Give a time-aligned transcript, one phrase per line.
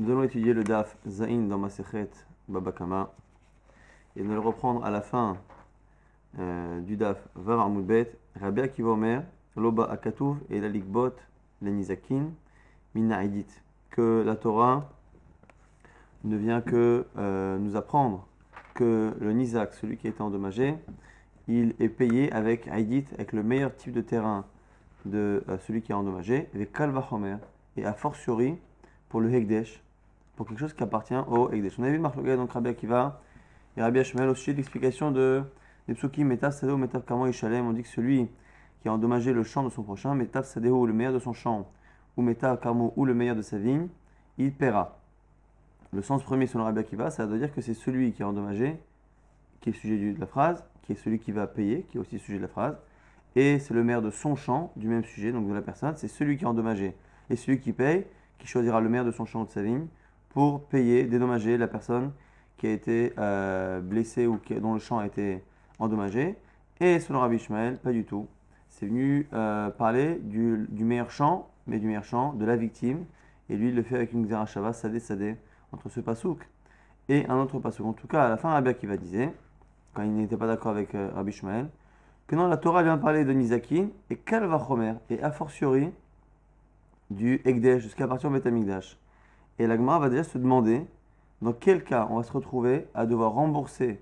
[0.00, 2.08] Nous allons étudier le Daf Zain dans Masechet
[2.48, 3.12] Babakama
[4.16, 5.36] et nous le reprendre à la fin
[6.38, 8.10] euh, du Daf Amoudbet,
[8.40, 9.22] Rabbi Akiva Omer,
[9.58, 11.12] Loba Akatouv et la Likbot,
[11.60, 12.30] Lenizakin,
[12.94, 13.44] Minaïdit.
[13.90, 14.88] Que la Torah
[16.24, 18.26] ne vient que euh, nous apprendre
[18.72, 20.76] que le Nizak, celui qui été endommagé,
[21.46, 24.46] il est payé avec Aïdit, avec le meilleur type de terrain
[25.04, 27.36] de euh, celui qui est endommagé, avec Kalvachomer,
[27.76, 28.56] et a fortiori
[29.10, 29.82] pour le Hekdesh,
[30.36, 31.78] pour quelque chose qui appartient au Hekdesh.
[31.78, 33.20] On a vu Marlogay, donc Rabbi Akiva,
[33.76, 35.42] et Rabbi Hashemel aussi l'explication de
[35.88, 37.66] des psukim, Metav Sadeo, Metav Kamo Ishalem.
[37.66, 38.28] On dit que celui
[38.80, 41.68] qui a endommagé le champ de son prochain, Metav Sadeo, le meilleur de son champ,
[42.16, 43.88] ou Metav Kamo, ou le meilleur de sa vigne,
[44.38, 44.98] il paiera.
[45.92, 48.78] Le sens premier selon Rabbi Akiva, ça veut dire que c'est celui qui a endommagé,
[49.60, 52.18] qui est sujet de la phrase, qui est celui qui va payer, qui est aussi
[52.18, 52.76] sujet de la phrase,
[53.36, 56.08] et c'est le maire de son champ, du même sujet, donc de la personne, c'est
[56.08, 56.94] celui qui a endommagé.
[57.30, 58.06] Et celui qui paye,
[58.38, 59.86] qui choisira le maire de son champ ou de sa vigne,
[60.30, 62.12] pour payer, dédommager la personne
[62.56, 65.42] qui a été euh, blessée ou dont le champ a été
[65.78, 66.36] endommagé.
[66.80, 68.26] Et selon Rabbi Ishmael, pas du tout.
[68.68, 73.04] C'est venu euh, parler du, meilleur champ, mais du meilleur champ de la victime.
[73.48, 75.36] Et lui, il le fait avec une Xerashava, Sadé Sadé,
[75.72, 76.48] entre ce pasouk
[77.08, 77.86] et un autre pasouk.
[77.86, 79.32] En tout cas, à la fin, Rabbi Akiva disait,
[79.92, 81.68] quand il n'était pas d'accord avec euh, Rabbi Ishmael,
[82.26, 85.90] que non, la Torah vient parler de Nizakin et Kalvachomer, et a fortiori
[87.10, 88.96] du Ekdesh jusqu'à partir du Betamikdash.
[89.60, 90.86] Et la Gemara va déjà se demander
[91.42, 94.00] dans quel cas on va se retrouver à devoir rembourser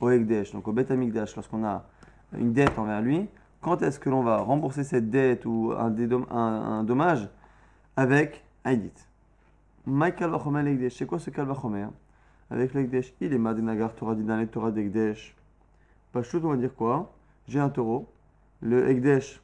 [0.00, 1.84] au Ekdesh, donc au Betamikdash, lorsqu'on a
[2.36, 3.28] une dette envers lui,
[3.60, 7.28] quand est-ce que l'on va rembourser cette dette ou un, dommage
[7.96, 8.90] avec Haïdit
[9.86, 11.86] My Kalvachomer l'Ekdesh, c'est quoi ce Kalvachomer
[12.50, 15.36] Avec l'Ekdesh, il est Madinagar Torah Didan Torah d'Ekdesh.
[16.14, 17.12] On va dire quoi?
[17.46, 18.08] J'ai un taureau,
[18.60, 19.40] le Ekdesh,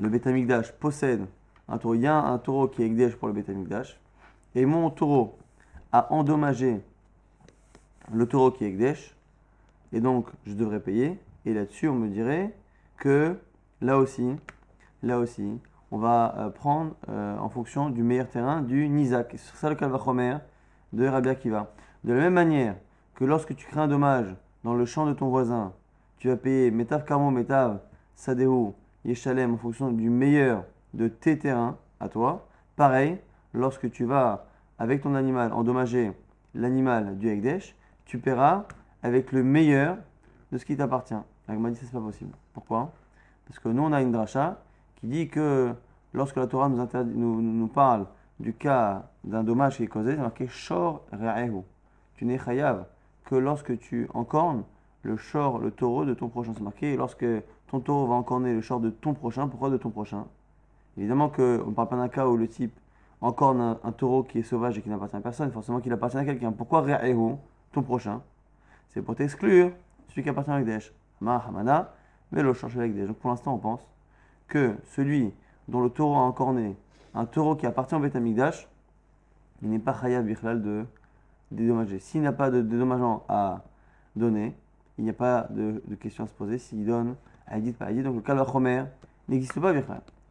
[0.00, 1.26] le Betamikdash possède
[1.68, 1.96] un taureau.
[1.96, 3.98] Il y a un taureau qui est Ekdesh pour le Betamikdash.
[4.54, 5.38] Et mon taureau
[5.92, 6.80] a endommagé
[8.12, 9.14] le taureau qui est Ekdesh.
[9.92, 11.18] Et donc, je devrais payer.
[11.44, 12.54] Et là-dessus, on me dirait
[12.96, 13.36] que
[13.80, 14.36] là aussi,
[15.02, 15.58] là aussi,
[15.90, 19.34] on va euh, prendre euh, en fonction du meilleur terrain du Nizak.
[19.36, 20.38] C'est ça le Kalvachomer
[20.92, 21.72] de Rabbi Akiva.
[22.04, 22.76] De la même manière
[23.14, 24.34] que lorsque tu crées un dommage
[24.64, 25.72] dans le champ de ton voisin,
[26.18, 27.80] tu vas payer Metav Karmo, Metav
[28.14, 28.74] Sadeo,
[29.04, 32.46] Yeshalem en fonction du meilleur de tes terrains à toi.
[32.76, 33.18] Pareil,
[33.52, 34.46] lorsque tu vas
[34.82, 36.10] avec ton animal endommager
[36.56, 38.64] l'animal du Ekdesh, tu paieras
[39.04, 39.96] avec le meilleur
[40.50, 41.14] de ce qui t'appartient.
[41.46, 42.32] m'a dit c'est pas possible.
[42.52, 42.90] Pourquoi?
[43.46, 44.60] Parce que nous on a une dracha
[44.96, 45.72] qui dit que
[46.12, 48.06] lorsque la Torah nous, nous, nous parle
[48.40, 51.62] du cas d'un dommage qui est causé, c'est marqué Shor Re'ehu.
[52.16, 52.86] Tu n'es chayav
[53.24, 54.64] que lorsque tu encornes
[55.04, 56.54] le chor, le taureau de ton prochain.
[56.56, 57.24] C'est marqué, lorsque
[57.68, 60.26] ton taureau va encorner le chor de ton prochain, pourquoi de ton prochain?
[60.96, 62.74] Évidemment qu'on ne parle pas d'un cas où le type
[63.22, 66.24] encorne un, taureau qui est sauvage et qui n'appartient à personne, forcément qu'il appartient à
[66.24, 66.52] quelqu'un.
[66.52, 67.36] Pourquoi Re'ehu,
[67.72, 68.20] ton prochain?
[68.88, 69.70] C'est pour t'exclure
[70.08, 70.92] celui qui appartient à Ekdesh.
[71.20, 71.94] Ma Hamana,
[72.32, 73.06] mais le avec Ekdesh.
[73.06, 73.80] Donc pour l'instant, on pense
[74.48, 75.32] que celui
[75.68, 76.76] dont le taureau a encorné
[77.14, 78.68] un taureau qui appartient au Betamikdash,
[79.62, 80.84] il n'est pas Chayav Bichlal de
[81.52, 82.00] dédommager.
[82.00, 83.62] S'il n'a pas de dédommagement à
[84.16, 84.54] donner,
[84.98, 87.14] il n'y a pas de, question à se poser s'il donne
[87.46, 88.02] Aïdit par Aïdit.
[88.02, 88.84] Donc le cas de Homer
[89.28, 89.72] n'existe pas,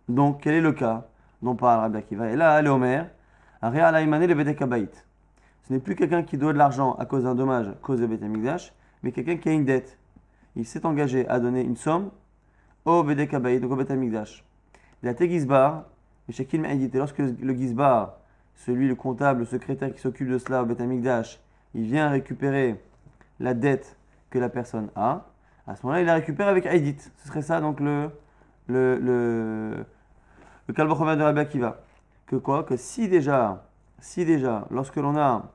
[0.09, 1.07] Donc quel est le cas?
[1.41, 3.03] Dont parle Rabbi Akiva Et là, Homer,
[3.61, 4.85] le
[5.63, 8.73] Ce n'est plus quelqu'un qui doit de l'argent à cause d'un dommage causé au Betamikdash,
[9.03, 9.97] mais quelqu'un qui a une dette.
[10.55, 12.11] Il s'est engagé à donner une somme
[12.85, 14.43] au Bedekabaït, donc au Betamikdash.
[15.03, 15.85] Il a Gizbar,
[16.27, 18.17] et lorsque le Gizbar,
[18.55, 21.39] celui, le comptable, le secrétaire qui s'occupe de cela au Betamikdash,
[21.73, 22.79] il vient récupérer
[23.39, 23.97] la dette
[24.29, 25.25] que la personne a,
[25.67, 26.97] à ce moment-là, il la récupère avec Aïdit.
[27.17, 28.09] Ce serait ça, donc, le,
[28.67, 29.85] le,
[30.77, 31.81] le de Rabbi Akiva.
[32.25, 33.65] Que quoi Que si déjà,
[33.99, 35.51] si déjà, lorsque l'on a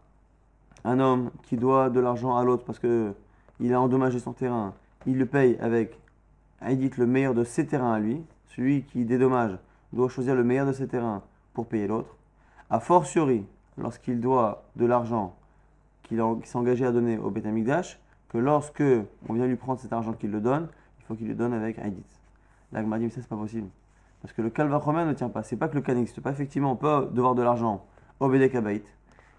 [0.84, 3.12] un homme qui doit de l'argent à l'autre parce que
[3.58, 4.74] il a endommagé son terrain,
[5.06, 5.98] il le paye avec
[6.60, 9.58] Aïdit le meilleur de ses terrains à lui, celui qui dédommage
[9.92, 11.22] doit choisir le meilleur de ses terrains
[11.54, 12.14] pour payer l'autre.
[12.68, 13.46] A fortiori,
[13.78, 15.34] lorsqu'il doit de l'argent
[16.02, 17.98] qu'il s'est engagé à donner au Betamikdash,
[18.28, 18.84] que lorsque
[19.28, 20.68] on vient lui prendre cet argent qu'il le donne,
[21.00, 22.02] il faut qu'il le donne avec Aïdit.
[22.72, 23.68] Dit, ça, c'est pas possible.
[24.26, 25.44] Parce que le calva romain ne tient pas.
[25.44, 26.32] C'est pas que le cas n'existe pas.
[26.32, 27.86] Effectivement, on peut devoir de l'argent
[28.18, 28.50] au Bédé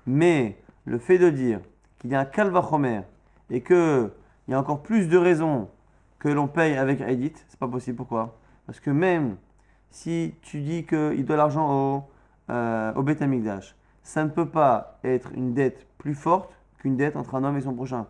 [0.05, 0.55] Mais
[0.85, 1.59] le fait de dire
[1.99, 3.03] qu'il y a un calva romain
[3.49, 4.09] et qu'il
[4.47, 5.67] y a encore plus de raisons
[6.19, 7.97] que l'on paye avec Aïdit, c'est pas possible.
[7.97, 8.37] Pourquoi?
[8.65, 9.35] Parce que même
[9.89, 12.03] si tu dis qu'il doit l'argent au,
[12.49, 13.05] euh, au
[14.03, 17.61] ça ne peut pas être une dette plus forte qu'une dette entre un homme et
[17.61, 18.07] son prochain.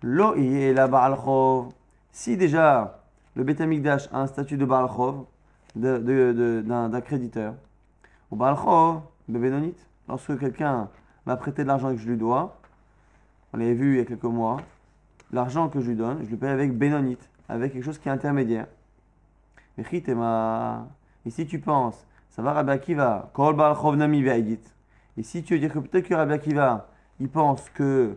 [0.00, 1.74] Lo la Baalchov.
[2.10, 3.02] Si déjà
[3.34, 5.26] le Betamikdash a un statut de Baalchov,
[5.76, 7.54] d'un créditeur,
[8.30, 9.76] au Baalchov, Bebenonit,
[10.08, 10.88] lorsque quelqu'un
[11.26, 12.58] m'a prêté de l'argent que je lui dois,
[13.52, 14.58] on l'avait vu il y a quelques mois,
[15.32, 18.12] l'argent que je lui donne, je le paye avec Bénonite, avec quelque chose qui est
[18.12, 18.66] intermédiaire.
[19.78, 19.84] Et
[21.30, 23.30] si tu penses, ça va Rabbi Akiva,
[25.16, 26.88] et si tu veux dire que peut-être que Rabbi Akiva,
[27.20, 28.16] il pense que,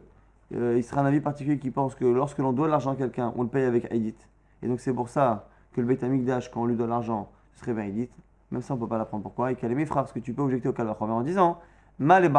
[0.54, 3.34] euh, il sera un avis particulier qui pense que lorsque l'on doit l'argent à quelqu'un,
[3.36, 4.16] on le paye avec Haïdit.
[4.62, 7.30] Et donc c'est pour ça que le Beth Amikdash, quand on lui donne l'argent,
[7.60, 8.10] serait Haïdit.
[8.52, 9.24] Même ça, on ne peut pas l'apprendre.
[9.24, 11.60] Pourquoi Et qu'elle est parce que tu peux objecter au Kalvachomer en disant
[12.00, 12.32] Mal et et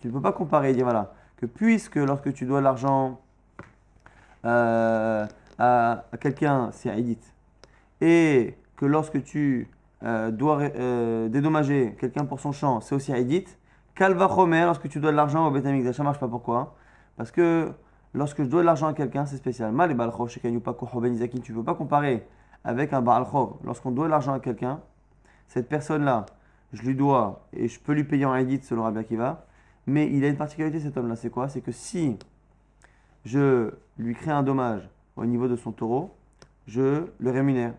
[0.00, 3.20] Tu ne peux pas comparer et dire voilà, que puisque lorsque tu dois l'argent
[4.44, 5.26] euh,
[5.58, 7.18] à, quelqu'un, c'est Haïdit.
[8.00, 9.68] Et que lorsque tu
[10.04, 13.44] euh, dois euh, dédommager quelqu'un pour son champ, c'est aussi Haïdit.
[13.94, 16.76] Kalva Chomer, lorsque tu dois de l'argent au Betamik ça marche pas pourquoi?
[17.16, 17.72] Parce que
[18.14, 19.72] lorsque je dois de l'argent à quelqu'un, c'est spécial.
[19.72, 22.26] Mal et Balchov, tu ne peux pas comparer
[22.64, 23.56] avec un Balchov.
[23.64, 24.80] Lorsqu'on doit l'argent à quelqu'un,
[25.46, 26.26] cette personne-là,
[26.72, 29.46] je lui dois et je peux lui payer en Haïdit selon Rabbi Akiva.
[29.86, 31.48] Mais il a une particularité cet homme-là, c'est quoi?
[31.48, 32.18] C'est que si
[33.24, 36.14] je lui crée un dommage au niveau de son taureau,
[36.66, 37.74] je le rémunère.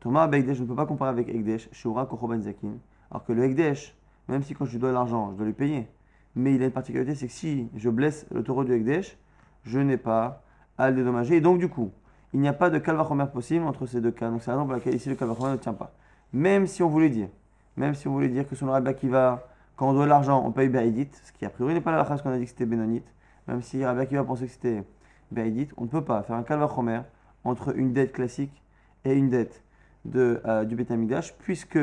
[0.00, 2.74] Thomas Begdesh, je ne peux pas comparer avec Egdesh, Shura Ben Zakin.
[3.10, 3.96] Alors que le Egdesh,
[4.28, 5.88] même si quand je lui dois l'argent, je dois lui payer.
[6.36, 9.16] Mais il a une particularité, c'est que si je blesse le taureau du Egdesh,
[9.62, 10.42] je n'ai pas
[10.76, 11.36] à le dédommager.
[11.36, 11.92] Et donc, du coup,
[12.34, 14.28] il n'y a pas de calvachomer possible entre ces deux cas.
[14.28, 15.92] Donc, c'est la raison pour laquelle ici le calvachomer ne tient pas.
[16.32, 17.28] Même si on voulait dire,
[17.76, 19.46] même si on voulait dire que le Rabbi Akiva,
[19.76, 22.22] quand on doit l'argent, on paye Baïdit, ce qui a priori n'est pas la phrase
[22.22, 23.06] qu'on a dit que c'était Bénonite,
[23.46, 24.82] même si Rabbi Akiva pensait que c'était
[25.30, 27.02] Baïdit, on ne peut pas faire un calvachomer
[27.44, 28.62] entre une dette classique
[29.04, 29.62] et une dette
[30.04, 31.78] de, euh, du Betamigdash, puisque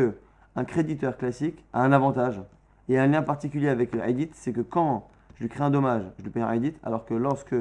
[0.57, 2.41] un créditeur classique a un avantage
[2.89, 6.03] et un lien particulier avec le Haïdit, c'est que quand je lui crée un dommage,
[6.17, 7.55] je lui paye un Haïdit, alors que lorsque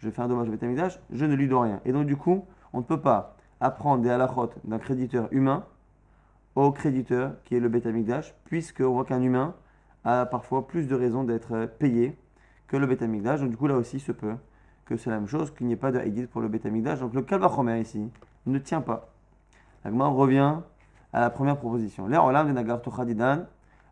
[0.00, 1.80] je fais un dommage au Betamigdash, je ne lui dois rien.
[1.84, 5.64] Et donc du coup, on ne peut pas apprendre des halachot d'un créditeur humain
[6.56, 9.54] au créditeur qui est le Betamigdash, puisque on voit qu'un humain
[10.04, 12.16] a parfois plus de raisons d'être payé
[12.66, 13.40] que le Betamigdash.
[13.40, 14.34] Donc du coup, là aussi, se peut
[14.86, 17.00] que c'est la même chose, qu'il n'y ait pas de Haïdit pour le Betamigdash.
[17.00, 18.10] Donc le Kalvachomer ici
[18.46, 19.08] ne tient pas.
[19.84, 20.56] on revient
[21.12, 22.06] à la première proposition.
[22.08, 23.44] Les olam de Nagar Tochadidan,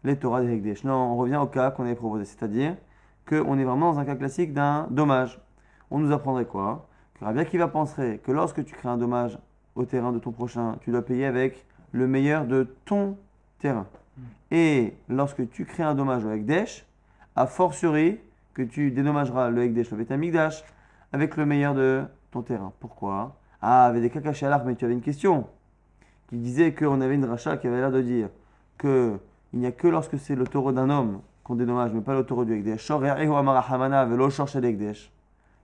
[0.05, 0.85] les Torah de Hekdesh.
[0.85, 2.77] Non, on revient au cas qu'on avait proposé, c'est-à-dire
[3.29, 5.41] qu'on est vraiment dans un cas classique d'un dommage.
[5.91, 6.87] On nous apprendrait quoi
[7.19, 9.39] Que Rabbi Akiva penserait que lorsque tu crées un dommage
[9.75, 13.17] au terrain de ton prochain, tu dois payer avec le meilleur de ton
[13.59, 13.87] terrain.
[14.51, 16.87] Et lorsque tu crées un dommage au Hekdesh,
[17.37, 18.19] a fortiori
[18.55, 20.65] que tu dédommageras le Hekdesh, le Betamikdash,
[21.13, 22.73] avec le meilleur de ton terrain.
[22.81, 23.37] Pourquoi?
[23.63, 25.47] Ah, avec des caca à mais tu avais une question
[26.29, 28.29] qui disait qu'on avait une rachat qui avait l'air de dire
[28.77, 29.19] que
[29.53, 32.25] il n'y a que lorsque c'est le taureau d'un homme qu'on dédommage, mais pas le
[32.25, 32.85] taureau du Ekdesh.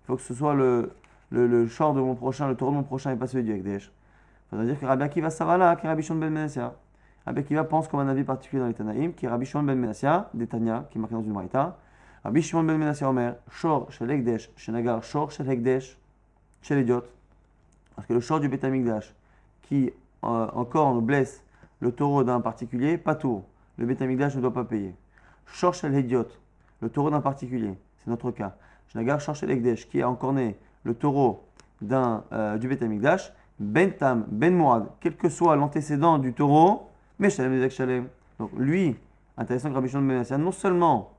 [0.05, 0.93] Il faut que ce soit le,
[1.31, 3.91] le, le de mon prochain, le taureau de mon prochain et pas celui du Ekdesh.
[4.51, 6.75] Ça veut dire que Rabbi Akiva Savala, qui est Rabbi Shon ben Menassia.
[7.25, 9.79] Rabbi Akiva pense comme un avis particulier dans les Tanaïm, qui est Rabbi Shon ben
[9.79, 11.79] Menassia, des Tanya, qui est marqué dans une Maïta.
[12.23, 15.99] Rabbi Shimon ben Menassia Omer, Shor shel Ekdesh, Shenagar, Shor shel Ekdesh,
[16.63, 17.05] chez l'idiot.
[17.97, 19.15] Parce que le short du Betamikdash,
[19.63, 19.91] qui
[20.25, 21.43] euh, encore nous blesse
[21.81, 23.43] le taureau d'un particulier, pas tout.
[23.77, 24.95] Le Betamikdash ne doit pas payer.
[25.47, 26.29] Shor shel Hediot,
[26.81, 28.57] le taureau d'un particulier, c'est notre cas.
[28.89, 31.45] Shenagar, Shor shel Ekdesh, qui a encore né le taureau
[31.81, 36.89] d'un, euh, du Betamikdash, Ben Tam, Ben Mourad, quel que soit l'antécédent du taureau,
[37.19, 38.09] mais Shalem Shalem.
[38.39, 38.97] Donc lui,
[39.37, 41.13] intéressant que Rabbi Shimon ben non seulement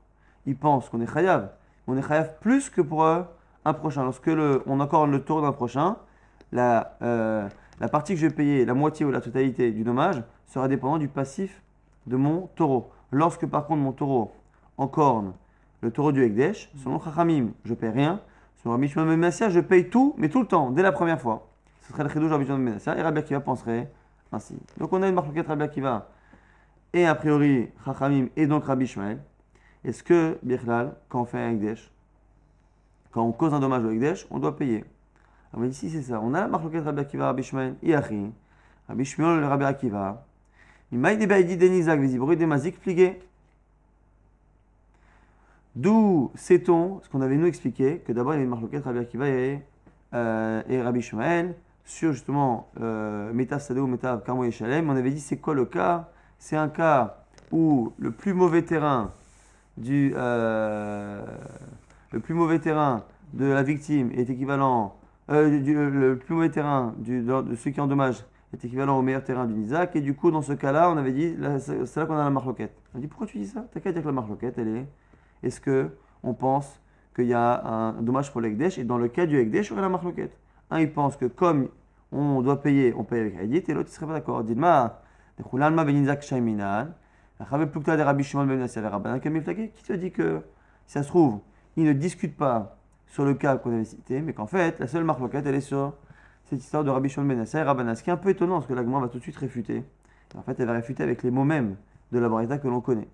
[0.46, 1.50] il pense qu'on est chayav.
[1.86, 3.22] On est chayav plus que pour euh,
[3.64, 4.04] un prochain.
[4.04, 5.96] Lorsque le, on accorde le tour d'un prochain,
[6.52, 7.48] la, euh,
[7.80, 10.98] la partie que je vais payer, la moitié ou la totalité du dommage, sera dépendant
[10.98, 11.62] du passif
[12.06, 12.90] de mon taureau.
[13.10, 14.32] Lorsque par contre mon taureau
[14.78, 15.32] encorne
[15.86, 18.20] le taureau du Ekdesh, selon Chachamim, je ne paye rien.
[18.56, 21.48] Selon Rabbi Shimon ben je paye tout, mais tout le temps, dès la première fois.
[21.82, 23.88] Ce serait le chidouj Rabbi Shimon ben et Rabbi Akiva penserait
[24.32, 24.56] ainsi.
[24.78, 26.08] Donc on a une marque Rabbi Akiva
[26.92, 29.20] et a priori Chachamim et donc Rabbi Shmuel.
[29.84, 31.92] Est-ce que, Birlal, quand on fait un Ekdesh,
[33.12, 34.84] quand on cause un dommage au Ekdesh, on doit payer?
[35.56, 36.20] Mais ici, c'est ça.
[36.20, 38.32] On a la marque Rabbi Akiva, Rabbi Shmuel, Iachi,
[38.88, 40.26] Rabbi Shmuel, Rabbi Akiva.
[40.90, 43.20] Il m'a dit, dit, Denizak, Vizibri, Demazik, pligué.
[45.76, 48.98] D'où sait-on, ce qu'on avait nous expliqué, que d'abord il y a une marque Rabbi
[48.98, 49.60] Akiva et,
[50.14, 51.54] euh, Rabbi Shmuel
[51.84, 54.50] sur justement euh, Meta Sadeo, Meta Kamo et.
[54.62, 56.08] On avait dit c'est quoi le cas?
[56.38, 59.12] C'est un cas où le plus mauvais terrain
[59.76, 61.24] du, euh,
[62.10, 63.04] le plus mauvais terrain
[63.34, 64.96] de la victime est équivalent,
[65.30, 69.60] euh, le plus mauvais terrain de, ceux qui endommagent est équivalent au meilleur terrain du
[69.60, 69.94] Isaac.
[69.96, 72.74] Et du coup, dans ce cas-là, on avait dit, c'est là qu'on a la marloquette.
[72.94, 73.66] On dit, pourquoi tu dis ça?
[73.72, 74.86] T'as qu'à dire que la marloquette, elle est.
[75.42, 75.90] Est-ce que
[76.22, 76.80] on pense
[77.14, 78.78] qu'il y a un dommage pour l'Ekdesh?
[78.78, 80.38] Et dans le cas du Ekdesh, on aurait la marloquette.
[80.70, 81.68] Un, il pense que comme
[82.12, 84.42] on doit payer, on paye avec Haïdit, et l'autre, il serait pas d'accord.
[84.44, 85.02] Dit, ma,
[85.38, 85.44] ben
[87.38, 90.40] Rabbi Plukta de Rabbi Shimon ben Rabbanan qui te dit que,
[90.86, 91.40] si ça se trouve,
[91.76, 95.04] il ne discute pas sur le cas qu'on avait cité, mais qu'en fait, la seule
[95.04, 95.92] locale, elle est sur
[96.44, 97.94] cette histoire de Rabbi Shimon ben et Rabbanan.
[97.94, 99.84] Ce qui est un peu étonnant, parce que l'agma va tout de suite réfuter.
[100.34, 101.76] En fait, elle va réfuter avec les mots mêmes
[102.12, 103.08] de la Braïta que l'on connaît.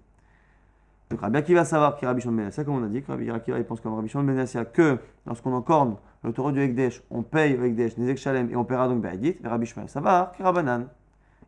[1.13, 3.59] Donc Rabbi Akiva savoir qui Rabbi ben Yossef, comme on a dit, que Rabbi Akiva
[3.59, 7.23] il pense comme Rabbi Shimon ben Yossef que lorsqu'on encorne le taureau du Ekdesh, on
[7.23, 10.43] paye au Ekdesh, Nezek Shalem, et on paiera donc Be'adit, et Rabbi Shimon savoir qui
[10.43, 10.87] Rabbanan.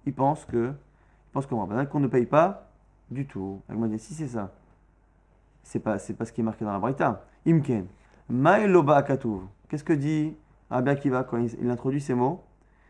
[0.04, 2.68] Il pense que, il pense comme Rabbanan qu'on ne paye pas
[3.10, 3.62] du tout.
[3.70, 4.52] Elle m'a dit, si c'est ça,
[5.62, 7.24] c'est pas, c'est pas ce qui est marqué dans la Braïta.
[7.46, 7.86] Imken,
[8.28, 9.44] Maïloba Akatuv.
[9.70, 10.36] Qu'est-ce que dit
[10.68, 12.44] Rabbi Akiva quand il, il introduit ces mots?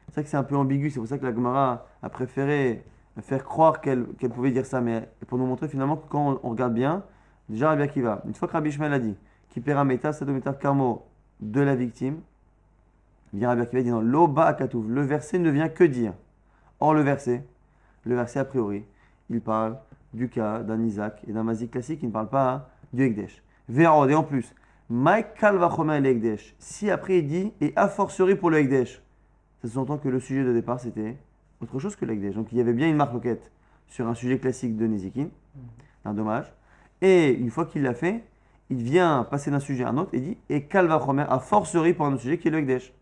[0.08, 2.84] C'est vrai que c'est un peu ambigu, c'est pour ça que la Gemara a préféré
[3.22, 6.74] faire croire qu'elle, pouvait dire ça, mais pour nous montrer finalement que quand on, regarde
[6.74, 7.04] bien,
[7.48, 9.16] déjà Rabbi Akiva, une fois que Rabbi Shmuel a dit,
[9.50, 11.06] qui Meta, Sadometa, Karmo
[11.40, 12.20] de la victime,
[13.32, 14.90] vient Rabbi Akiva dit non, Loba Akatuv.
[14.90, 16.12] Le verset ne vient que dire.
[16.80, 17.46] Or, le verset,
[18.04, 18.84] le verset a priori,
[19.30, 19.78] il parle
[20.12, 23.42] du cas d'un Isaac et d'un Mazik classique, il ne parle pas du Ekdesh.
[23.68, 24.54] Vérod, et en plus,
[24.90, 26.54] Mike Kalvachomer le Ekdesh.
[26.58, 29.02] Si après il dit, et a fortiori pour le Ekdesh,
[29.62, 31.16] ça s'entend que le sujet de départ c'était
[31.64, 32.34] autre chose que l'Ekdesh.
[32.34, 33.50] Donc il y avait bien une marque loquette
[33.88, 35.28] sur un sujet classique de Nezikin,
[36.04, 36.52] un dommage.
[37.02, 38.24] Et une fois qu'il l'a fait,
[38.70, 42.06] il vient passer d'un sujet à un autre et dit, et Kalvachomer a fortiori pour
[42.06, 42.92] un autre sujet qui est le Ekdesh.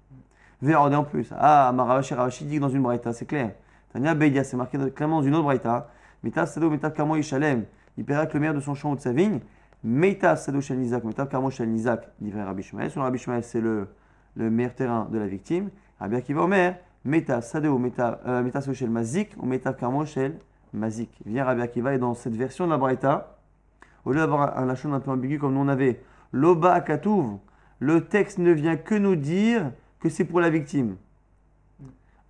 [0.60, 3.52] Vérod, et en plus, ah, Maravashi Ravashi dit dans une braïta, c'est clair.
[3.92, 5.90] Tania Beidia, c'est marqué clairement dans une autre braïta.
[6.22, 7.64] Metav Sado, Metav Karmo Ishalem.
[7.98, 9.40] Il paiera que le maire de son champ ou de sa vigne.
[9.82, 12.90] Metav Sado Shel Nizak, Metav Karmo Shel Nizak, livré Rabbi Shmael.
[12.90, 13.88] Selon Rabbi Shmael, c'est le,
[14.36, 15.70] le meilleur terrain de la victime.
[15.98, 20.38] Rabbi Akiva Omer, Metav Sado, Metav euh, Sado Shel Mazik, ou Metav Karmo Shel
[20.72, 21.10] Mazik.
[21.26, 23.38] Vient Rabbi Akiva et dans cette version de la braïta,
[24.04, 26.00] au lieu d'avoir un lachon un peu ambigu comme nous on avait,
[26.32, 27.38] Loba Akatuv,
[27.80, 30.96] le texte ne vient que nous dire que c'est pour la victime.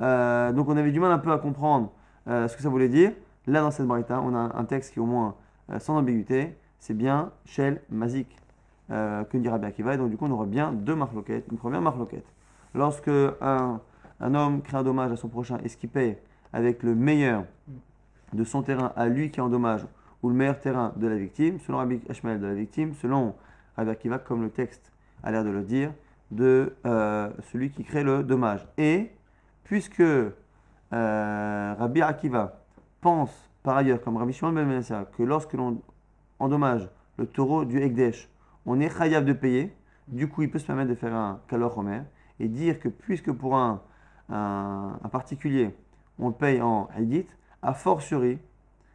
[0.00, 1.92] Euh, donc on avait du mal un peu à comprendre
[2.28, 3.12] euh, ce que ça voulait dire.
[3.46, 5.34] Là, dans cette barita, on a un texte qui est au moins
[5.78, 6.56] sans ambiguïté.
[6.78, 8.36] C'est bien Shel Mazik
[8.88, 9.94] que dit Rabbi Akiva.
[9.94, 11.46] Et donc du coup, on aura bien deux marloquettes.
[11.50, 12.26] Une première marloquette.
[12.74, 13.10] Lorsque
[13.40, 13.80] un,
[14.22, 16.16] un homme crée un dommage à son prochain et ce qu'il paye
[16.52, 17.44] avec le meilleur
[18.32, 21.78] de son terrain à lui qui est ou le meilleur terrain de la victime, selon
[21.78, 23.34] Rabbi Ashmael de la victime, selon
[23.76, 24.92] Rabbi Akiva, comme le texte
[25.24, 25.92] a l'air de le dire,
[26.30, 28.66] de euh, celui qui crée le dommage.
[28.78, 29.10] Et
[29.64, 32.60] puisque euh, Rabbi Akiva
[33.00, 34.82] pense par ailleurs, comme Rabbi Shimon ben
[35.16, 35.80] que lorsque l'on
[36.38, 38.28] endommage le taureau du Ekdesh,
[38.66, 39.74] on est chayav de payer,
[40.08, 42.04] du coup il peut se permettre de faire un kalor omer
[42.40, 43.80] et dire que puisque pour un,
[44.32, 45.74] un, particulier
[46.18, 47.26] on le paye en Haïdit,
[47.62, 48.38] a fortiori,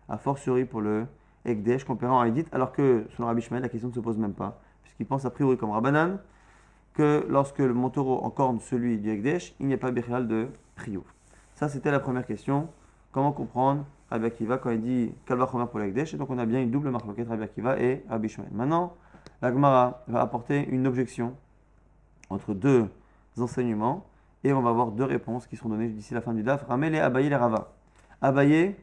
[0.08, 1.06] a fortiori pour le
[1.46, 4.60] Ekdesh paiera en Haïdit, alors que selon Rabbi la question ne se pose même pas,
[4.84, 6.20] puisqu'il pense a priori comme Rabbanan,
[6.94, 11.04] que lorsque le taureau encorne celui du Ekdesh, il n'y a pas Bechal de Priou.
[11.56, 12.70] Ça, c'était la première question.
[13.12, 16.46] Comment comprendre Rabbi Akiva quand il dit Kalva Chomer pour l'Ekdesh Et donc, on a
[16.46, 18.36] bien une double marque Rabbi Akiva et Rabbi.
[18.52, 18.94] Maintenant,
[19.42, 21.36] la Gemara va apporter une objection
[22.30, 22.88] entre deux
[23.40, 24.06] enseignements
[24.44, 26.66] et on va avoir deux réponses qui seront données d'ici la fin du DAF.
[26.68, 27.74] Ramel et Abaye les Rava.
[28.22, 28.76] Abaye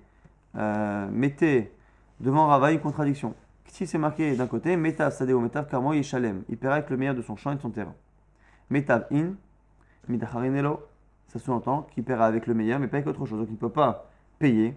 [0.57, 1.73] euh, mettez
[2.21, 3.35] devant Rava une contradiction.
[3.67, 7.15] Si c'est marqué d'un côté, Metav Sadeo, Metav Karmo Yeshalem, il paiera avec le meilleur
[7.15, 7.95] de son champ et de son terrain.
[8.71, 9.35] Metav In,
[10.09, 10.81] Midacharinelo,
[11.29, 13.39] ça sous-entend qu'il paiera avec le meilleur, mais pas avec autre chose.
[13.39, 14.75] Donc il ne peut pas payer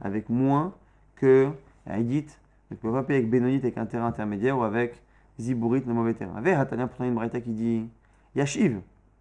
[0.00, 0.74] avec moins
[1.16, 1.50] que
[1.86, 2.26] Haïdit,
[2.70, 5.00] il ne peut pas payer avec Benonit avec un terrain intermédiaire ou avec
[5.38, 6.34] Zibourit, le mauvais terrain.
[6.36, 7.88] Avec Hatania, pourtant une braïta qui dit
[8.34, 8.80] Yashiv,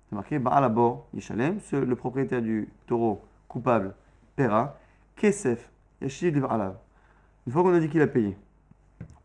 [0.10, 3.94] c'est marqué Baalabor Yeshalem, le propriétaire du taureau coupable
[4.36, 4.76] paiera.
[5.16, 5.70] Kesef,
[6.02, 6.78] Yashiv de Baalav.
[7.46, 8.36] Une fois qu'on a dit qu'il a payé,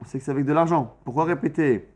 [0.00, 0.94] on sait que c'est avec de l'argent.
[1.04, 1.88] Pourquoi répéter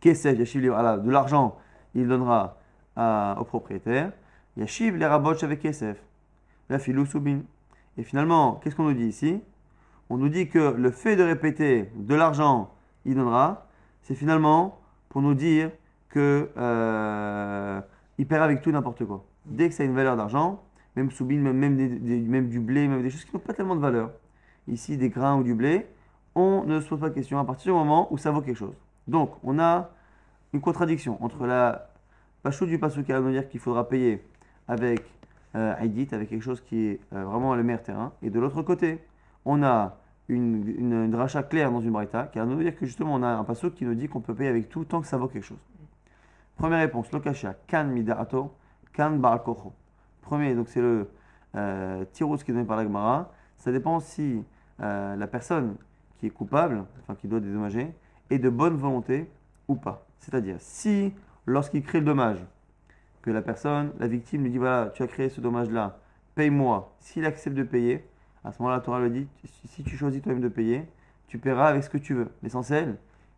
[0.00, 1.56] Kesef, Yashiv de Baalav, de l'argent,
[1.94, 2.58] il donnera
[2.96, 4.12] au propriétaire.
[4.56, 5.98] Yashiv les avec Kesef.
[6.68, 7.40] La filou soubin.
[7.98, 9.40] Et finalement, qu'est-ce qu'on nous dit ici?
[10.10, 12.72] On nous dit que le fait de répéter de l'argent,
[13.04, 13.66] il donnera,
[14.02, 15.70] c'est finalement pour nous dire
[16.08, 17.80] que euh,
[18.18, 19.24] il paiera avec tout n'importe quoi.
[19.44, 20.62] Dès que ça a une valeur d'argent,
[20.96, 24.10] même soubine, même, même, du blé, même des choses qui n'ont pas tellement de valeur.
[24.68, 25.86] Ici, des grains ou du blé,
[26.34, 28.56] on ne se pose pas de question à partir du moment où ça vaut quelque
[28.56, 28.74] chose.
[29.06, 29.90] Donc, on a
[30.52, 31.90] une contradiction entre la
[32.42, 34.22] pachou du pasuk qui va nous dire qu'il faudra payer
[34.68, 35.04] avec
[35.54, 38.12] euh, avec quelque chose qui est euh, vraiment le meilleur terrain.
[38.22, 38.98] Et de l'autre côté,
[39.46, 39.96] on a
[40.28, 43.28] une, une, rachat claire dans une braïta qui va nous dire que justement on a
[43.28, 45.44] un pasuk qui nous dit qu'on peut payer avec tout tant que ça vaut quelque
[45.44, 45.58] chose.
[46.56, 48.54] Première réponse, lokasha, kan midarato,
[48.92, 49.72] kan baal kocho.
[50.22, 51.10] Premier, donc c'est le
[51.54, 53.30] euh, tirous qui est donné par la Gemara.
[53.58, 54.42] Ça dépend si
[54.80, 55.76] euh, la personne
[56.18, 57.94] qui est coupable, enfin qui doit dédommager,
[58.30, 59.30] est de bonne volonté
[59.68, 60.06] ou pas.
[60.18, 61.12] C'est-à-dire, si
[61.44, 62.44] lorsqu'il crée le dommage,
[63.20, 65.98] que la personne, la victime lui dit voilà, tu as créé ce dommage-là,
[66.36, 66.94] paye-moi.
[67.00, 68.08] S'il accepte de payer,
[68.44, 69.26] À ce moment-là, Torah le dit
[69.66, 70.88] si tu choisis toi-même de payer,
[71.26, 72.28] tu paieras avec ce que tu veux.
[72.42, 72.96] L'essentiel,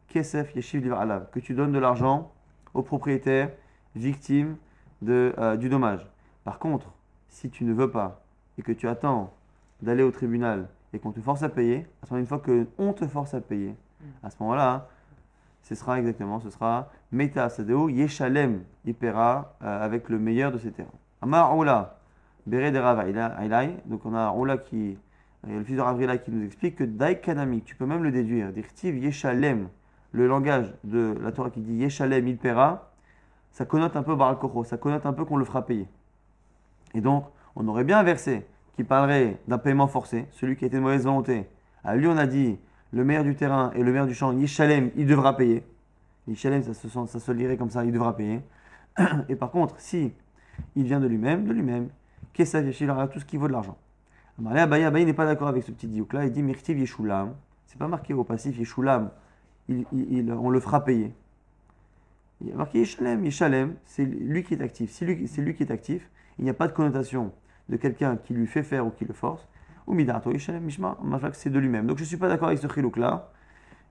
[0.09, 2.31] Kesef Yeshiv Alav, que tu donnes de l'argent
[2.75, 3.51] au propriétaire
[3.95, 4.57] victime
[5.03, 6.07] de, euh, du dommage.
[6.45, 6.93] Par contre,
[7.29, 8.23] si tu ne veux pas
[8.59, 9.33] et que tu attends
[9.83, 12.93] d'aller au tribunal et qu'on te force à payer, à ce moment, une fois qu'on
[12.93, 13.75] te force à payer,
[14.23, 14.89] à ce moment-là,
[15.63, 20.59] ce sera exactement, ce sera Meta Sadeo Yeshalem, il paiera euh, avec le meilleur de
[20.59, 20.89] ses terrains.
[21.21, 21.99] Amar Oula,
[22.47, 23.05] Bere de Rava,
[23.85, 24.97] donc on a Oula qui,
[25.47, 28.97] le fils de Ravrila qui nous explique que Daikanami, tu peux même le déduire, Dirtiv
[28.97, 29.69] Yeshalem,
[30.13, 32.93] le langage de la Torah qui dit Yeshalem, il paiera,
[33.53, 35.89] ça connote un peu Baral ça connote un peu qu'on le fera payer.
[36.95, 37.25] Et donc,
[37.57, 40.83] on aurait bien un verset qui parlerait d'un paiement forcé, celui qui a été de
[40.83, 41.49] mauvaise volonté.
[41.85, 42.59] À lui, on a dit
[42.93, 45.65] le maire du terrain et le maire du champ, Yishalem, il devra payer.
[46.27, 48.41] Yishalem, ça se, ça se lirait comme ça, il devra payer.
[49.29, 50.13] Et par contre, si
[50.77, 51.89] il vient de lui-même, de lui-même,
[52.33, 53.77] qu'est-ce que il aura tout ce qui vaut de l'argent.
[54.47, 57.35] Abaye, Abaye n'est pas d'accord avec ce petit diouk-là, il dit Mirtiv Yeshulam.
[57.67, 59.11] C'est pas marqué au passif Yeshulam,
[59.69, 61.13] on le fera payer.
[62.41, 64.91] Il y a marqué Yishalem, Yishalem, c'est lui qui est actif.
[64.91, 66.09] C'est lui, qui est actif,
[66.39, 67.33] il n'y a pas de connotation
[67.69, 69.49] de quelqu'un qui lui fait faire ou qui le force
[69.87, 70.97] ou midato Yishalem Mishma,
[71.33, 71.87] c'est de lui-même.
[71.87, 73.33] Donc je ne suis pas d'accord avec ce chilouk-là,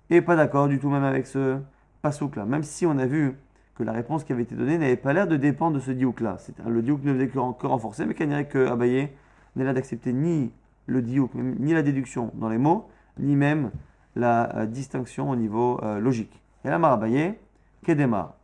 [0.10, 1.58] et pas d'accord du tout même avec ce
[2.02, 2.46] pasouk-là.
[2.46, 3.36] Même si on a vu
[3.76, 6.38] que la réponse qui avait été donnée n'avait pas l'air de dépendre de ce diouk-là.
[6.68, 9.10] Le diouk ne faisait que, renforcer, mais qu'il dirait que Abaye
[9.56, 10.52] n'est là d'accepter ni
[10.86, 13.72] le diouk, ni la déduction dans les mots, ni même
[14.18, 16.42] la euh, distinction au niveau euh, logique.
[16.66, 17.36] Et là, Abaye,
[17.84, 18.36] Kedema.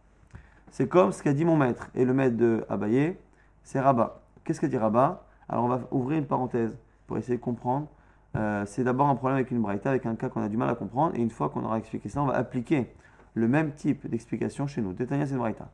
[0.71, 1.89] C'est comme ce qu'a dit mon maître.
[1.95, 3.17] Et le maître de Abaye,
[3.63, 4.21] c'est Rabat.
[4.43, 5.25] Qu'est-ce qu'a dit Rabat?
[5.49, 6.75] Alors on va ouvrir une parenthèse
[7.07, 7.87] pour essayer de comprendre.
[8.35, 10.69] Euh, c'est d'abord un problème avec une braïta, avec un cas qu'on a du mal
[10.69, 12.91] à comprendre, et une fois qu'on aura expliqué ça, on va appliquer
[13.35, 14.93] le même type d'explication chez nous.
[14.93, 15.69] Détaillez c'est une braïta.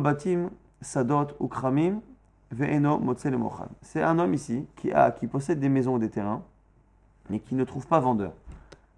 [0.00, 0.50] batim
[0.80, 2.00] sadot ukramim
[2.52, 3.00] ve'eno
[3.82, 6.42] C'est un homme ici qui, a, qui possède des maisons ou des terrains,
[7.30, 8.32] mais qui ne trouve pas vendeur.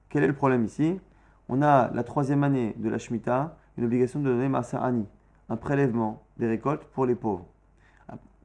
[0.08, 1.00] Quel est le problème ici?
[1.48, 5.06] On a la troisième année de la Shemitah, une obligation de donner Masa Ani,
[5.48, 7.46] un prélèvement des récoltes pour les pauvres.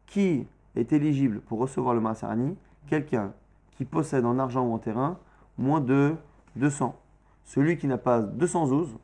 [0.08, 2.56] Qui est éligible pour recevoir le Masarani
[2.88, 3.34] quelqu'un
[3.72, 5.18] qui possède en argent ou en terrain
[5.58, 6.16] moins de
[6.56, 6.96] 200.
[7.44, 8.98] Celui qui n'a pas 200 zouz,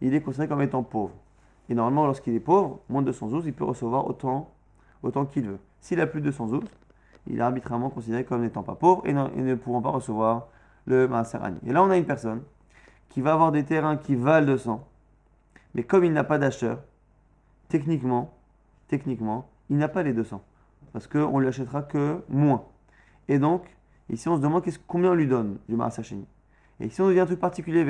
[0.00, 1.14] il est considéré comme étant pauvre.
[1.68, 4.50] Et normalement, lorsqu'il est pauvre, moins de 200 zouz, il peut recevoir autant,
[5.02, 5.58] autant qu'il veut.
[5.80, 6.64] S'il a plus de 200 zouz,
[7.30, 10.48] il est arbitrairement considéré comme n'étant pas pauvre et, ne pouvant pas recevoir
[10.86, 11.58] le Maserani.
[11.66, 12.42] Et là, on a une personne
[13.08, 14.86] qui va avoir des terrains qui valent 200,
[15.74, 16.78] mais comme il n'a pas d'acheteur,
[17.68, 18.32] techniquement,
[18.88, 20.42] techniquement, il n'a pas les 200
[20.92, 22.64] parce qu'on ne lui achètera que moins.
[23.28, 23.62] Et donc,
[24.08, 26.26] ici on se demande combien on lui donne du Maasacheni.
[26.80, 27.82] Et ici on devient un truc particulier.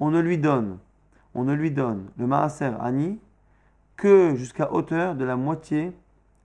[0.00, 0.78] On ne lui donne,
[1.34, 3.20] on ne lui donne le Maaser Ani
[3.96, 5.92] que jusqu'à hauteur de la moitié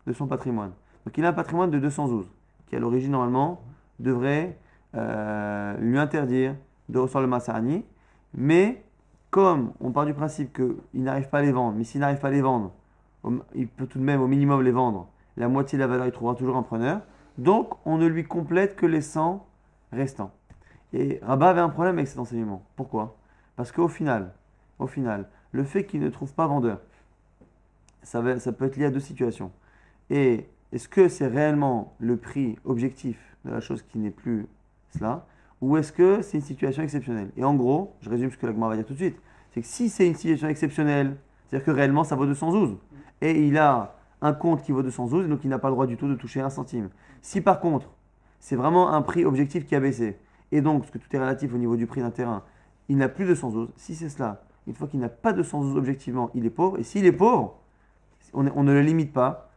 [0.08, 0.72] de son patrimoine.
[1.06, 2.30] Donc il a un patrimoine de 212,
[2.68, 3.62] qui à l'origine normalement
[4.00, 4.58] devrait
[4.96, 6.56] euh, lui interdire
[6.90, 7.86] de recevoir le Maaser Ani,
[8.34, 8.84] mais
[9.32, 12.30] comme on part du principe qu'il n'arrive pas à les vendre, mais s'il n'arrive pas
[12.30, 12.72] à les vendre,
[13.54, 16.12] il peut tout de même au minimum les vendre, la moitié de la valeur, il
[16.12, 17.02] trouvera toujours un preneur.
[17.38, 19.46] Donc, on ne lui complète que les 100
[19.92, 20.32] restants.
[20.94, 22.64] Et Rabat avait un problème avec cet enseignement.
[22.76, 23.16] Pourquoi?
[23.56, 24.34] Parce qu'au final,
[24.80, 26.80] au final, le fait qu'il ne trouve pas vendeur,
[28.10, 29.52] ça, peut être lié à deux situations.
[30.10, 34.48] Et est-ce que c'est réellement le prix objectif de la chose qui n'est plus
[34.98, 35.28] cela
[35.62, 37.30] ou est-ce que c'est une situation exceptionnelle?
[37.38, 39.18] Et en gros, je résume ce que l'Agma va dire tout de suite,
[39.52, 42.78] c'est que si c'est une situation exceptionnelle, c'est-à-dire que réellement ça vaut 212,
[43.22, 45.98] et il a un compte qui vaut 212, donc il n'a pas le droit du
[45.98, 46.90] tout de toucher un centime.
[47.22, 47.90] Si par contre,
[48.40, 50.18] c'est vraiment un prix objectif qui a baissé,
[50.52, 52.44] et donc, parce que tout est relatif au niveau du prix d'un terrain,
[52.88, 55.78] il n'a plus de 212, si c'est cela, une fois qu'il n'a pas de 212
[55.78, 57.59] objectivement, il est pauvre, et s'il est pauvre,
[58.34, 59.50] on, ne le limite pas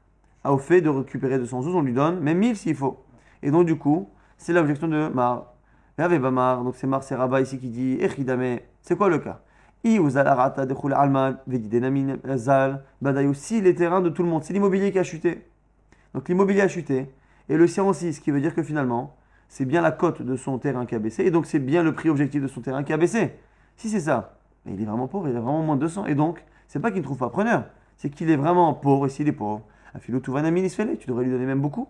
[0.45, 3.05] au fait de récupérer 212, on lui donne même 1000 s'il faut.
[3.43, 5.53] Et donc du coup, c'est l'objection de Mar
[5.97, 9.41] Bamar, donc c'est Mar, c'est ici qui dit Echidame, c'est quoi le cas?
[9.85, 9.99] Si
[13.61, 15.47] les terrains de tout le monde, c'est l'immobilier qui a chuté.
[16.15, 17.11] Donc l'immobilier a chuté,
[17.49, 19.17] et le sien aussi, ce qui veut dire que finalement,
[19.49, 21.95] c'est bien la cote de son terrain qui a baissé, et donc c'est bien le
[21.95, 23.35] prix objectif de son terrain qui a baissé.
[23.77, 26.45] Si c'est ça, il est vraiment pauvre, il a vraiment moins de 200, et donc,
[26.69, 27.65] c'est pas qu'il ne trouve pas preneur,
[28.03, 29.63] c'est qu'il est vraiment pauvre, et s'il est pauvre,
[30.05, 31.87] tu devrais lui donner même beaucoup.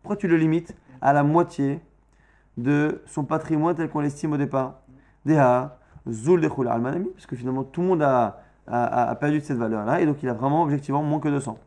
[0.00, 1.80] Pourquoi tu le limites à la moitié
[2.56, 4.80] de son patrimoine tel qu'on l'estime au départ?
[5.26, 5.76] Deha,
[6.08, 10.06] Zul de Almanami, parce que finalement tout le monde a, a, perdu cette valeur-là, et
[10.06, 11.58] donc il a vraiment objectivement moins que 200.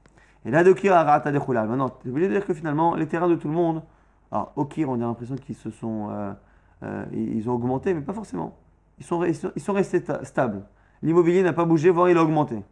[0.45, 3.35] Et là, Dokir a rata de Maintenant, tu veux dire que finalement les terrains de
[3.35, 3.83] tout le monde,
[4.31, 6.33] alors Okir, on a l'impression qu'ils se sont, euh,
[6.81, 8.57] euh, ils ont augmenté, mais pas forcément.
[8.97, 10.63] Ils sont, ils sont restés stables.
[11.03, 12.63] L'immobilier n'a pas bougé, voire il a augmenté.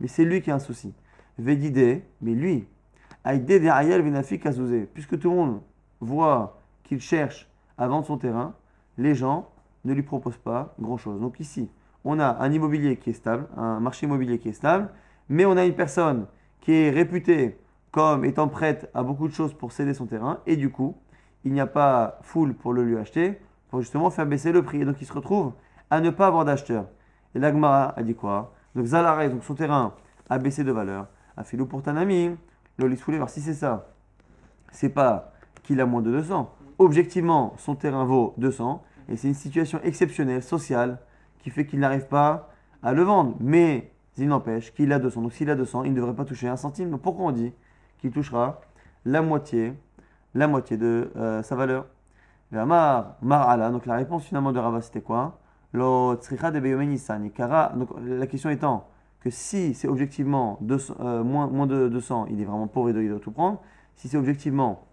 [0.00, 0.94] Mais c'est lui qui a un souci.
[1.38, 2.66] Védidé, mais lui,
[3.24, 4.88] Aïdé de Ayel Venafi Kazouzé.
[4.94, 5.60] Puisque tout le monde
[6.00, 8.54] voit qu'il cherche à vendre son terrain,
[8.98, 9.50] les gens
[9.84, 11.20] ne lui proposent pas grand-chose.
[11.20, 11.68] Donc ici,
[12.04, 14.90] on a un immobilier qui est stable, un marché immobilier qui est stable,
[15.28, 16.26] mais on a une personne
[16.60, 17.58] qui est réputée
[17.90, 20.96] comme étant prête à beaucoup de choses pour céder son terrain, et du coup,
[21.44, 24.82] il n'y a pas foule pour le lui acheter, pour justement faire baisser le prix.
[24.82, 25.52] Et donc il se retrouve
[25.90, 26.86] à ne pas avoir d'acheteur.
[27.34, 28.54] Et l'Agmara a dit quoi?
[28.76, 29.94] Donc Zalare, donc son terrain
[30.28, 31.06] a baissé de valeur.
[31.36, 32.36] A filou pour Tanami,
[32.78, 33.88] Lolis voir si c'est ça,
[34.70, 36.54] c'est pas qu'il a moins de 200.
[36.78, 40.98] Objectivement, son terrain vaut 200, et c'est une situation exceptionnelle, sociale,
[41.38, 42.50] qui fait qu'il n'arrive pas
[42.82, 43.34] à le vendre.
[43.40, 45.22] Mais il n'empêche qu'il a 200.
[45.22, 46.90] Donc s'il a 200, il ne devrait pas toucher un centime.
[46.90, 47.54] Donc pourquoi on dit
[47.98, 48.60] qu'il touchera
[49.06, 49.72] la moitié,
[50.34, 51.86] la moitié de euh, sa valeur?
[52.52, 53.70] Mar'ala.
[53.70, 55.38] Donc la réponse finalement de Rava c'était quoi?
[57.76, 58.88] Donc la question étant
[59.20, 60.58] que si c'est objectivement
[61.00, 63.60] euh, moins, de 200, il est vraiment pauvre et il doit tout prendre.
[63.96, 64.86] Si c'est objectivement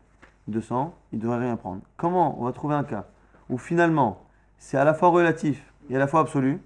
[0.48, 1.82] 200, il ne devrait rien prendre.
[1.98, 3.06] Comment on va trouver un cas
[3.50, 4.24] où finalement
[4.58, 6.60] c'est à la fois relatif et à la fois absolu?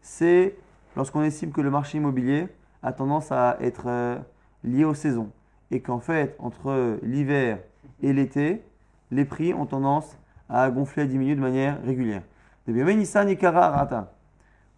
[0.00, 0.56] C'est
[0.96, 2.48] lorsqu'on estime que le marché immobilier
[2.82, 4.18] a tendance à être euh,
[4.64, 5.30] lié aux saisons
[5.70, 7.58] et qu'en fait, entre l'hiver
[8.02, 8.62] et l'été,
[9.10, 10.16] les prix ont tendance
[10.48, 12.22] à gonfler, à diminuer de manière régulière.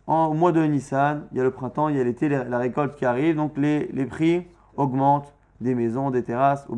[0.07, 2.59] En, au mois de Nissan, il y a le printemps, il y a l'été, la
[2.59, 6.67] récolte qui arrive, donc les, les prix augmentent des maisons, des terrasses.
[6.69, 6.77] Au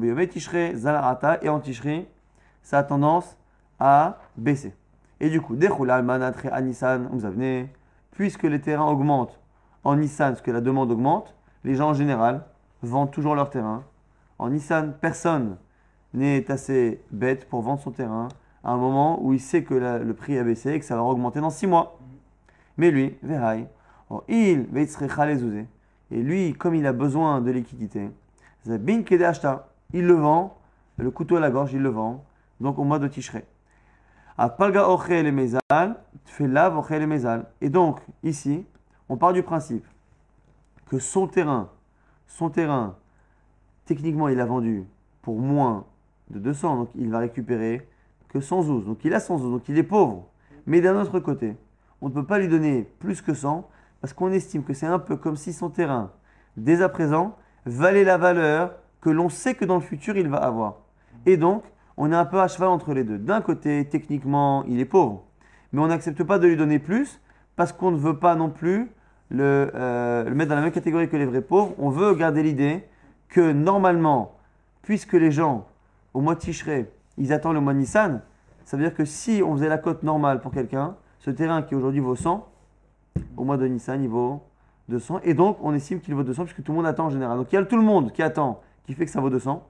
[0.74, 2.06] Zalarata, et en Tishri,
[2.62, 3.38] ça a tendance
[3.80, 4.74] à baisser.
[5.20, 7.08] Et du coup, à Nissan,
[8.10, 9.40] puisque les terrains augmentent
[9.84, 12.44] en Nissan, parce que la demande augmente, les gens en général
[12.82, 13.84] vendent toujours leur terrain.
[14.38, 15.56] En Nissan, personne
[16.12, 18.28] n'est assez bête pour vendre son terrain
[18.64, 21.02] à un moment où il sait que le prix a baissé et que ça va
[21.02, 21.98] augmenter dans 6 mois.
[22.78, 23.16] Mais lui,
[24.10, 24.66] oh, il
[26.10, 28.10] et lui, comme il a besoin de liquidité,
[28.66, 30.58] il le vend,
[30.96, 32.24] le couteau à la gorge, il le vend,
[32.60, 33.44] donc au mois de Tishrei.
[37.60, 38.66] Et donc, ici,
[39.08, 39.86] on part du principe
[40.86, 41.68] que son terrain,
[42.26, 42.96] son terrain,
[43.84, 44.84] techniquement, il a vendu
[45.22, 45.84] pour moins
[46.30, 47.88] de 200, donc il va récupérer
[48.34, 48.84] que 100 zouz.
[48.84, 50.26] Donc il a 100 zouz, donc il est pauvre.
[50.66, 51.56] Mais d'un autre côté,
[52.02, 53.68] on ne peut pas lui donner plus que 100
[54.00, 56.10] parce qu'on estime que c'est un peu comme si son terrain,
[56.56, 60.38] dès à présent, valait la valeur que l'on sait que dans le futur il va
[60.38, 60.80] avoir.
[61.26, 61.62] Et donc,
[61.96, 63.18] on est un peu à cheval entre les deux.
[63.18, 65.24] D'un côté, techniquement, il est pauvre,
[65.72, 67.20] mais on n'accepte pas de lui donner plus
[67.56, 68.90] parce qu'on ne veut pas non plus
[69.30, 71.72] le, euh, mettre dans la même catégorie que les vrais pauvres.
[71.78, 72.84] On veut garder l'idée
[73.28, 74.36] que normalement,
[74.82, 75.66] puisque les gens,
[76.12, 76.40] au mois de
[77.18, 78.22] ils attendent le mois de Nissan,
[78.64, 81.74] ça veut dire que si on faisait la cote normale pour quelqu'un, ce terrain qui
[81.74, 82.46] aujourd'hui vaut 100,
[83.36, 84.42] au mois de Nissan, il vaut
[84.88, 85.20] 200.
[85.24, 87.38] Et donc, on estime qu'il vaut 200 puisque tout le monde attend en général.
[87.38, 89.66] Donc, il y a tout le monde qui attend, qui fait que ça vaut 200.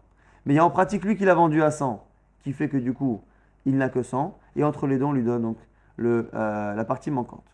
[0.47, 2.05] Mais il y a en pratique lui qui l'a vendu à 100,
[2.43, 3.23] qui fait que du coup,
[3.65, 4.37] il n'a que 100.
[4.57, 5.57] Et entre les deux, on lui donne donc
[5.97, 7.45] le, euh, la partie manquante.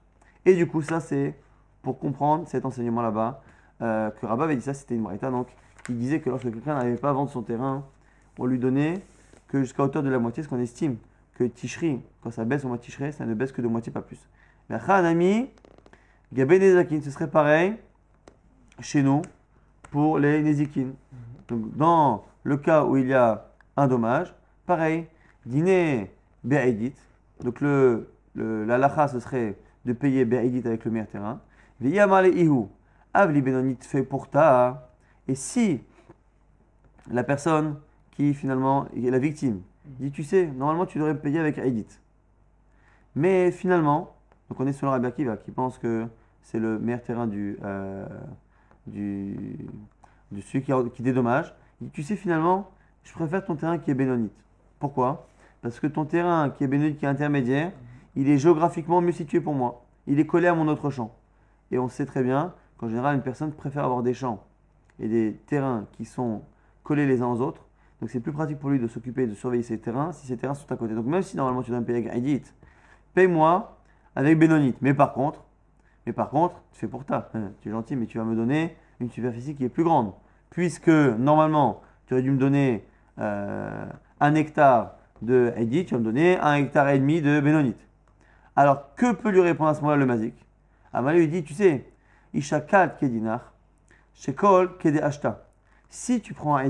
[0.44, 1.34] Et du coup, ça, c'est
[1.82, 3.42] pour comprendre cet enseignement là-bas,
[3.82, 5.30] euh, que Rabat avait dit ça, c'était une braïta.
[5.30, 5.48] Donc,
[5.88, 7.84] il disait que lorsque quelqu'un n'arrivait pas à vendre son terrain,
[8.38, 9.02] on lui donnait
[9.50, 10.96] que jusqu'à hauteur de la moitié, ce qu'on estime
[11.34, 13.92] que Tishri, quand ça baisse au mois de Tishri, ça ne baisse que de moitié,
[13.92, 14.28] pas plus.
[14.68, 15.50] Mais Hanami,
[16.32, 17.76] Gabé Nezakin, ce serait pareil
[18.78, 19.22] chez nous
[19.90, 20.92] pour les Nezikin.
[21.48, 24.32] Donc, dans le cas où il y a un dommage,
[24.66, 25.08] pareil,
[25.44, 26.94] dîner Be'aidit,
[27.42, 31.40] donc le, le, la lacha, ce serait de payer Be'aidit avec le meilleur terrain.
[31.82, 32.66] Ihu,
[33.12, 34.92] Avli Benonit fait pour ta.
[35.26, 35.82] Et si
[37.10, 37.80] la personne
[38.20, 39.62] qui finalement est la victime.
[39.98, 41.86] dit Tu sais, normalement tu devrais me payer avec Aïdit.
[43.16, 44.14] Mais finalement,
[44.48, 46.06] donc on est sur le Rabbi Akiva qui pense que
[46.42, 48.06] c'est le meilleur terrain du, euh,
[48.86, 49.56] du,
[50.32, 51.54] de celui qui, qui dédommage.
[51.80, 52.70] Il dit Tu sais, finalement,
[53.04, 54.44] je préfère ton terrain qui est bénonite.
[54.78, 55.26] Pourquoi?
[55.62, 57.72] Parce que ton terrain qui est bénonite, qui est intermédiaire,
[58.16, 59.86] il est géographiquement mieux situé pour moi.
[60.06, 61.14] Il est collé à mon autre champ.
[61.70, 64.44] Et on sait très bien qu'en général, une personne préfère avoir des champs
[64.98, 66.42] et des terrains qui sont
[66.82, 67.64] collés les uns aux autres
[68.00, 70.54] donc c'est plus pratique pour lui de s'occuper de surveiller ses terrains si ses terrains
[70.54, 70.94] sont à côté.
[70.94, 72.42] Donc même si normalement tu dois me payer avec Aïdit,
[73.14, 73.78] paye-moi
[74.16, 74.78] avec Bénonite.
[74.80, 75.44] Mais par contre,
[76.06, 77.30] mais par contre, tu fais pour ta.
[77.62, 80.12] Tu es gentil, mais tu vas me donner une superficie qui est plus grande.
[80.48, 82.84] Puisque normalement, tu aurais dû me donner
[83.18, 83.86] euh,
[84.18, 87.86] un hectare de Aïdit, tu vas me donner un hectare et demi de Bénonite.
[88.56, 90.34] Alors que peut lui répondre à ce moment-là le Mazik?
[90.92, 91.86] Amalé lui dit, tu sais,
[92.34, 93.52] Ishakat Kedinar,
[94.14, 95.46] Shekol Kede Ashta.
[95.88, 96.68] Si tu prends un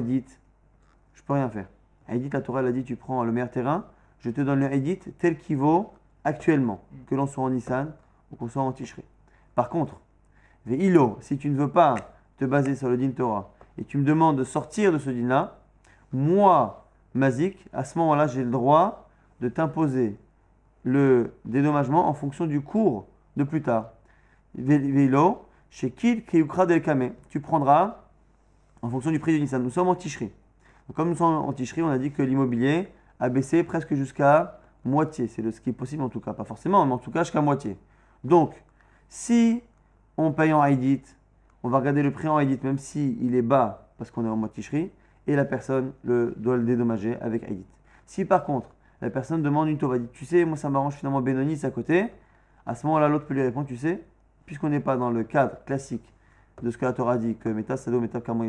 [1.29, 1.69] Aïdit rien faire.
[2.09, 3.85] Edith, la Torah, elle a dit tu prends le meilleur terrain,
[4.21, 5.93] je te donne le Edith tel qu'il vaut
[6.25, 7.93] actuellement, que l'on soit en Nissan
[8.31, 9.05] ou qu'on soit en Tishri.
[9.55, 10.01] Par contre,
[10.67, 11.95] Ve'ilo, si tu ne veux pas
[12.39, 15.59] te baser sur le din Torah et tu me demandes de sortir de ce din-là,
[16.13, 19.09] moi, Mazik, à ce moment-là, j'ai le droit
[19.41, 20.19] de t'imposer
[20.85, 23.07] le dédommagement en fonction du cours
[23.37, 23.93] de plus tard.
[24.55, 27.13] Vélo, chez Kil Kiyukra Del Kame.
[27.29, 27.99] Tu prendras
[28.83, 29.63] en fonction du prix du Nissan.
[29.63, 30.33] Nous sommes en ticherie.
[30.95, 35.29] Comme nous sommes en ticherie, on a dit que l'immobilier a baissé presque jusqu'à moitié.
[35.29, 36.33] C'est ce qui est possible en tout cas.
[36.33, 37.77] Pas forcément, mais en tout cas jusqu'à moitié.
[38.25, 38.63] Donc,
[39.09, 39.63] si
[40.17, 41.03] on paye en Haïdit,
[41.63, 44.29] on va regarder le prix en Haïdit, même s'il il est bas parce qu'on est
[44.29, 44.91] en moitié ticherie,
[45.27, 47.67] et la personne doit le dédommager avec Haïdit.
[48.07, 48.69] Si par contre,
[49.03, 52.07] la personne demande une tova, dit Tu sais, moi ça m'arrange finalement Benonis à côté,
[52.67, 54.03] à ce moment-là, l'autre peut lui répondre Tu sais,
[54.47, 56.15] puisqu'on n'est pas dans le cadre classique
[56.63, 58.45] de ce que la Torah dit, que Meta Sado, Meta Kamo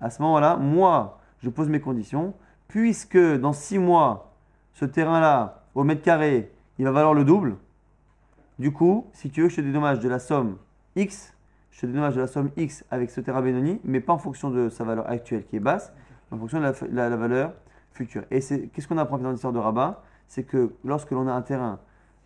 [0.00, 2.34] à ce moment-là, moi, je pose mes conditions,
[2.68, 4.34] puisque dans six mois,
[4.74, 7.56] ce terrain-là, au mètre carré, il va valoir le double.
[8.58, 10.56] Du coup, si tu veux, je te dédommage de la somme
[10.96, 11.34] X,
[11.70, 14.50] je te dédommage de la somme X avec ce terrain Benoni, mais pas en fonction
[14.50, 15.92] de sa valeur actuelle qui est basse,
[16.30, 17.52] mais en fonction de la, valeur
[17.92, 18.24] future.
[18.30, 20.02] Et qu'est-ce qu'on apprend dans l'histoire de Rabat?
[20.26, 21.78] C'est que lorsque l'on a un terrain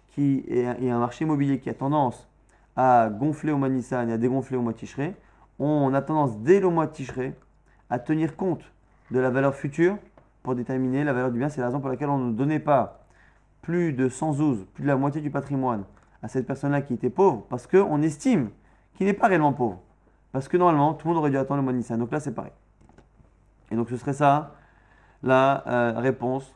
[0.08, 2.28] qui est, un marché immobilier qui a tendance
[2.76, 5.12] à gonfler au mois et à dégonfler au mois de
[5.58, 7.32] on a tendance dès le mois de
[7.90, 8.64] à tenir compte
[9.12, 9.96] de la valeur future
[10.42, 11.48] pour déterminer la valeur du bien.
[11.48, 13.04] C'est la raison pour laquelle on ne donnait pas
[13.60, 15.84] plus de 112, plus de la moitié du patrimoine
[16.22, 18.50] à cette personne-là qui était pauvre, parce qu'on estime
[18.94, 19.80] qu'il n'est pas réellement pauvre.
[20.32, 21.98] Parce que normalement, tout le monde aurait dû attendre le mois de Nissan.
[21.98, 22.52] Donc là, c'est pareil.
[23.70, 24.54] Et donc, ce serait ça
[25.22, 26.54] la euh, réponse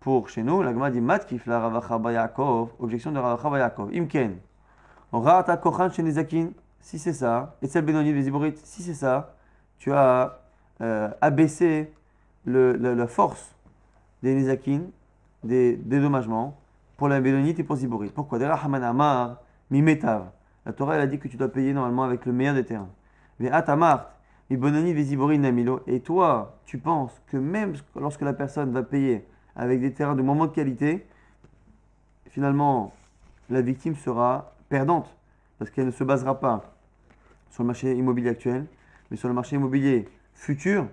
[0.00, 0.62] pour chez nous.
[0.62, 3.90] La Gemara dit Matkif la Ravacha Bayakov, objection de Ravacha Bayakov.
[3.94, 4.36] Imken.
[5.12, 7.56] Rata Kochan chez Nezakin, si c'est ça.
[7.62, 9.34] Et celle Benoni des si c'est ça.
[9.78, 10.43] Tu as
[10.80, 11.92] euh, abaissé
[12.46, 13.54] la force
[14.22, 14.82] des Nezakin,
[15.42, 16.56] des dédommagements,
[16.96, 18.10] pour la Bénonite et pour Ziborit.
[18.10, 18.38] Pourquoi?
[19.70, 20.30] Mimetav.
[20.66, 22.88] La Torah elle a dit que tu dois payer normalement avec le meilleur des terrains.
[23.38, 24.10] Mais Atamart.
[24.50, 30.22] Et toi, tu penses que même lorsque la personne va payer avec des terrains de
[30.22, 31.06] moment de qualité,
[32.28, 32.92] finalement,
[33.48, 35.08] la victime sera perdante
[35.58, 36.62] parce qu'elle ne se basera pas
[37.50, 38.66] sur le marché immobilier actuel,
[39.10, 40.86] mais sur le marché immobilier futur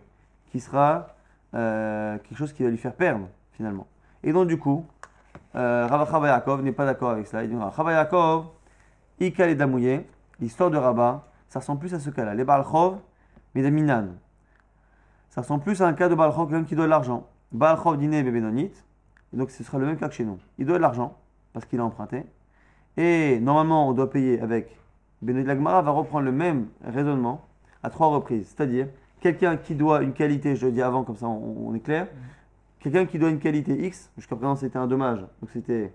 [0.52, 1.16] qui sera
[1.54, 3.88] euh, quelque chose qui va lui faire perdre finalement.
[4.24, 4.86] Et donc du coup,
[5.56, 7.44] euh, Rabba Yaakov n'est pas d'accord avec cela.
[7.44, 8.48] Il dit Rabba Yaakov,
[9.20, 10.02] Ikal et Damouye,
[10.40, 12.34] l'histoire de Rabba, ça ressemble plus à ce cas-là.
[12.34, 12.98] Les Balchov,
[13.54, 14.08] mais des Minan.
[15.30, 17.28] Ça ressemble plus à un cas de Balchov, quelqu'un qui doit de l'argent.
[17.52, 18.72] Balchov dîner Bénonit,
[19.34, 20.40] et donc ce sera le même cas que chez nous.
[20.58, 21.18] Il doit de l'argent,
[21.52, 22.26] parce qu'il a emprunté.
[22.98, 24.78] Et normalement, on doit payer avec.
[25.22, 27.46] Bénonit Lagmara va reprendre le même raisonnement
[27.84, 28.48] à trois reprises.
[28.56, 28.88] C'est-à-dire,
[29.22, 32.08] quelqu'un qui doit une qualité, je le dis avant, comme ça on, est clair.
[32.80, 35.94] Quelqu'un qui doit une qualité X, jusqu'à présent c'était un dommage, donc c'était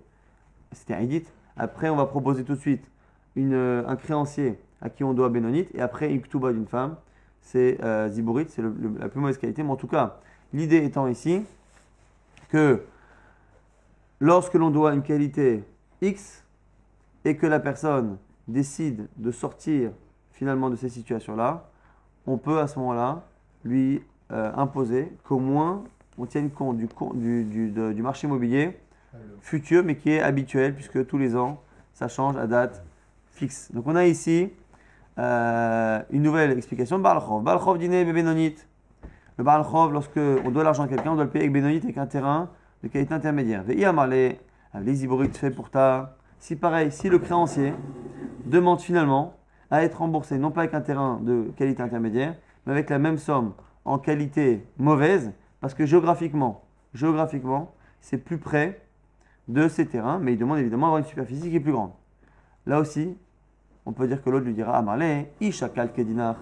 [0.88, 1.24] un edit.
[1.58, 2.88] Après, on va proposer tout de suite
[3.34, 6.96] une, un créancier à qui on doit Bénonite, et après une ktuba d'une femme,
[7.40, 8.08] c'est euh,
[8.48, 9.62] c'est la plus mauvaise qualité.
[9.62, 10.20] Mais en tout cas,
[10.52, 11.42] l'idée étant ici
[12.48, 12.82] que
[14.20, 15.64] lorsque l'on doit une qualité
[16.02, 16.44] X
[17.24, 19.90] et que la personne décide de sortir
[20.32, 21.70] finalement de ces situations-là,
[22.26, 23.22] on peut à ce moment-là
[23.64, 25.84] lui euh, imposer qu'au moins
[26.18, 28.78] on tienne compte du, du, du, marché immobilier
[29.40, 31.62] futur, mais qui est habituel, puisque tous les ans,
[31.94, 32.84] ça change à date
[33.30, 33.70] fixe.
[33.72, 34.50] Donc on a ici
[35.18, 36.98] euh, une nouvelle explication.
[36.98, 37.42] Balchov.
[37.42, 38.66] Balchov dîner Bénonite.
[39.38, 41.98] Le Balchov, lorsque on doit l'argent à quelqu'un, on doit le payer avec Bénonite avec
[41.98, 42.50] un terrain
[42.82, 43.62] de qualité intermédiaire.
[43.62, 44.36] Ve'iyamale,
[44.82, 46.16] les fait pour ta.
[46.38, 47.72] Si pareil, si le créancier
[48.44, 49.35] demande finalement
[49.70, 53.18] à être remboursé, non pas avec un terrain de qualité intermédiaire, mais avec la même
[53.18, 53.52] somme
[53.84, 58.80] en qualité mauvaise, parce que géographiquement, géographiquement, c'est plus près
[59.48, 61.92] de ces terrains, mais il demande évidemment d'avoir une superficie qui est plus grande.
[62.66, 63.16] Là aussi,
[63.84, 66.36] on peut dire que l'autre lui dira Amarle, Ishakal Kedinar.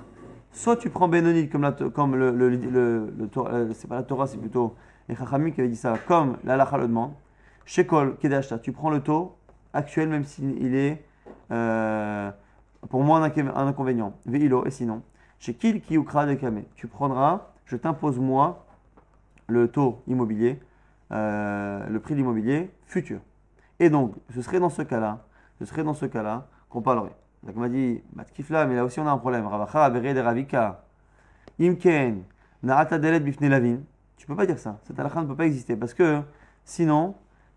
[0.53, 4.27] Soit tu prends Benonite comme, la, comme le, le, le, euh, c'est pas la Torah,
[4.27, 4.75] c'est plutôt
[5.09, 7.13] les qui avaient dit ça, comme la le demande.
[7.67, 9.37] Shekol Kedashta, tu prends le taux
[9.73, 11.05] actuel même s'il est
[11.51, 12.31] euh,
[12.89, 14.15] pour moi un, inconvénient.
[14.27, 15.03] Veilo, et sinon.
[15.39, 18.67] Shekil Kiukra Dekame, tu prendras, je t'impose moi
[19.47, 20.61] le taux immobilier,
[21.13, 23.21] euh, le prix de l'immobilier futur.
[23.79, 25.25] Et donc, ce serait dans ce cas-là,
[25.59, 27.15] ce serait dans ce cas-là qu'on parlerait.
[27.43, 29.47] Donc on m'a dit, Matkifla, mais là aussi on a un problème.
[29.47, 30.85] Ravacha, Abere de Ravika.
[31.61, 32.23] Imken,
[32.63, 33.81] Naata Delet Lavin.
[34.17, 34.79] Tu peux pas dire ça.
[34.85, 36.23] Cette halakha ne peut pas exister parce que
[36.65, 37.15] sinon,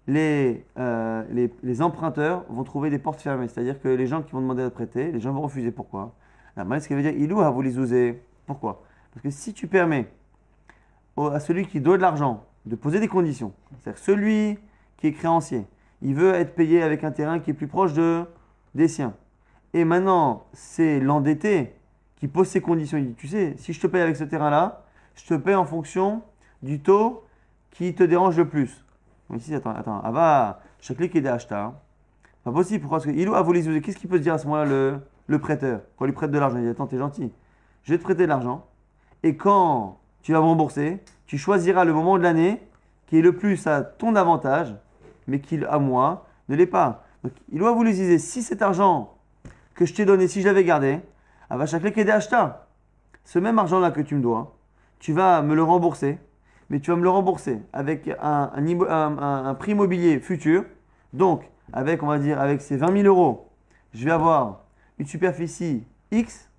[0.08, 3.48] les, euh, les, les, emprunteurs vont trouver des portes fermées.
[3.48, 5.72] C'est-à-dire que les gens qui vont demander à prêter, les gens vont refuser.
[5.72, 6.14] Pourquoi?
[6.56, 8.22] La ce qui veut dire, Ilou a voulu zouzer.
[8.46, 8.84] Pourquoi?
[9.14, 10.08] Parce que si tu permets
[11.18, 14.60] à celui qui doit de l'argent de poser des conditions, c'est-à-dire celui
[14.98, 15.66] qui est créancier,
[16.02, 18.24] il veut être payé avec un terrain qui est plus proche de,
[18.76, 19.14] des siens.
[19.74, 21.74] Et maintenant, c'est l'endetté
[22.16, 22.98] qui pose ces conditions.
[22.98, 25.66] Il dit, tu sais, si je te paye avec ce terrain-là, je te paye en
[25.66, 26.22] fonction
[26.62, 27.24] du taux
[27.72, 28.84] qui te dérange le plus.
[29.36, 30.02] Ici, attends, attends.
[30.02, 31.74] Ava, chaque qui est des achats.
[32.44, 32.82] Pas possible.
[32.82, 33.00] Pourquoi?
[33.00, 35.40] Parce que il a voulu Qu'est-ce qu'il peut se dire à ce moment-là, le, le
[35.40, 35.82] prêteur?
[35.98, 37.32] Quand il lui prête de l'argent, il dit Attends, t'es gentil.
[37.84, 38.66] Je vais te prêter de l'argent.
[39.24, 42.62] Et quand tu vas me rembourser, tu choisiras le moment de l'année
[43.08, 44.76] qui est le plus à ton avantage,
[45.28, 47.06] mais qui, à moi, ne l'est pas.
[47.24, 49.14] Donc, il doit vous dire si cet argent
[49.74, 51.00] que je t'ai donné, si je l'avais gardé,
[51.50, 52.68] à chaque qui est des achats,
[53.24, 54.56] ce même argent-là que tu me dois,
[55.00, 56.18] tu vas me le rembourser,
[56.70, 60.66] mais tu vas me le rembourser avec un, prix immobilier futur.
[61.14, 63.50] Donc, avec, on va dire, avec ces 20 000 euros,
[63.94, 64.64] je vais avoir
[65.00, 66.50] une superficie X,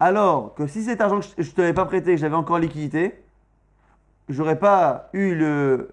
[0.00, 2.60] alors que si cet argent que je ne te l'avais pas prêté, j'avais encore en
[2.60, 3.22] liquidité,
[4.28, 5.34] j'aurais pas eu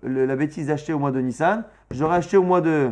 [0.04, 2.92] la bêtise d'acheter au mois de Nissan, j'aurais acheté au mois de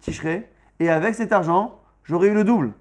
[0.00, 0.48] Tishré,
[0.80, 2.72] et avec cet argent, j'aurais eu le double.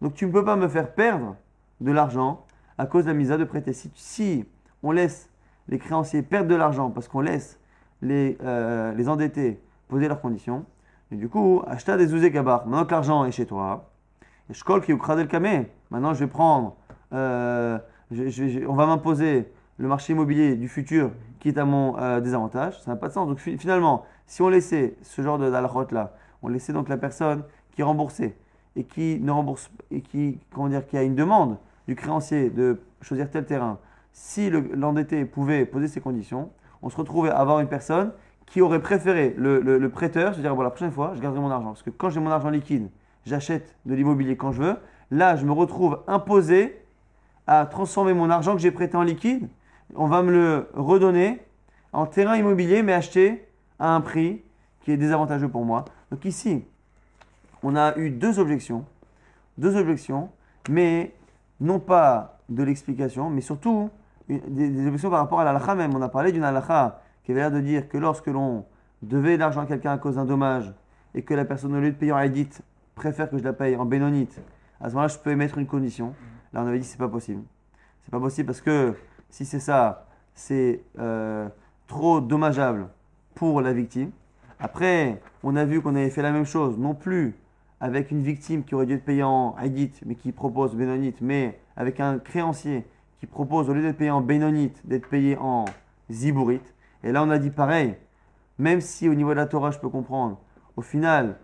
[0.00, 1.36] Donc tu ne peux pas me faire perdre
[1.80, 2.44] de l'argent
[2.78, 3.72] à cause de la misa de prêter.
[3.72, 4.44] Si,
[4.82, 5.28] on laisse
[5.68, 7.58] les créanciers perdre de l'argent parce qu'on laisse
[8.00, 10.64] les, euh, les endettés poser leurs conditions,
[11.10, 12.66] et du coup, acheter des ouzé gabar.
[12.66, 13.90] Maintenant que l'argent est chez toi,
[14.50, 15.70] et je colle qui le camé.
[15.90, 16.76] Maintenant, je vais prendre,
[17.12, 17.78] euh,
[18.66, 22.80] on va m'imposer le marché immobilier du futur qui est à mon euh, désavantage.
[22.80, 23.28] Ça n'a pas de sens.
[23.28, 27.82] Donc finalement, si on laissait ce genre de là, on laissait donc la personne qui
[27.82, 28.36] remboursait
[28.76, 32.80] et qui ne rembourse et qui, comment dire, qui a une demande du créancier de
[33.00, 33.78] choisir tel terrain,
[34.12, 36.50] si l'endetté pouvait poser ces conditions,
[36.82, 38.12] on se retrouvait à avoir une personne
[38.46, 41.68] qui aurait préféré le, prêteur se dire bon la prochaine fois je garderai mon argent.
[41.68, 42.90] Parce que quand j'ai mon argent liquide
[43.24, 44.76] j'achète de l'immobilier quand je veux.
[45.10, 46.78] Là je me retrouve imposé
[47.46, 49.48] à transformer mon argent que j'ai prêté en liquide.
[49.94, 51.40] On va me le redonner
[51.92, 53.46] en terrain immobilier mais acheté
[53.78, 54.42] à un prix
[54.82, 55.84] qui est désavantageux pour moi.
[56.10, 56.64] Donc ici
[57.62, 58.84] on a eu deux objections,
[59.56, 60.30] deux objections,
[60.68, 61.14] mais
[61.60, 63.88] non pas de l'explication, mais surtout
[64.28, 65.94] des, objections par rapport à l'alakha même.
[65.94, 68.64] On a parlé d'une alakha qui avait l'air de dire que lorsque l'on
[69.02, 70.72] devait l'argent à quelqu'un à cause d'un dommage
[71.14, 72.48] et que la personne au lieu de payer en Haïdit
[72.94, 74.40] préfère que je la paye en bénonite,
[74.80, 76.14] à ce moment-là je peux émettre une condition.
[76.52, 77.42] Là on avait dit c'est pas possible.
[78.04, 78.94] C'est pas possible parce que
[79.30, 81.48] si c'est ça, c'est euh,
[81.86, 82.88] trop dommageable
[83.34, 84.10] pour la victime.
[84.60, 87.34] Après, on a vu qu'on avait fait la même chose, non plus
[87.80, 91.58] avec une victime qui aurait dû être payée en Haïdit, mais qui propose Bénonite, mais
[91.76, 92.86] avec un créancier
[93.22, 95.66] qui propose, au lieu d'être payé en Bénonite, d'être payé en
[96.10, 96.74] Zibourite.
[97.04, 97.94] Et là, on a dit pareil,
[98.58, 100.40] même si au niveau de la Torah, je peux comprendre,
[100.76, 101.36] au final,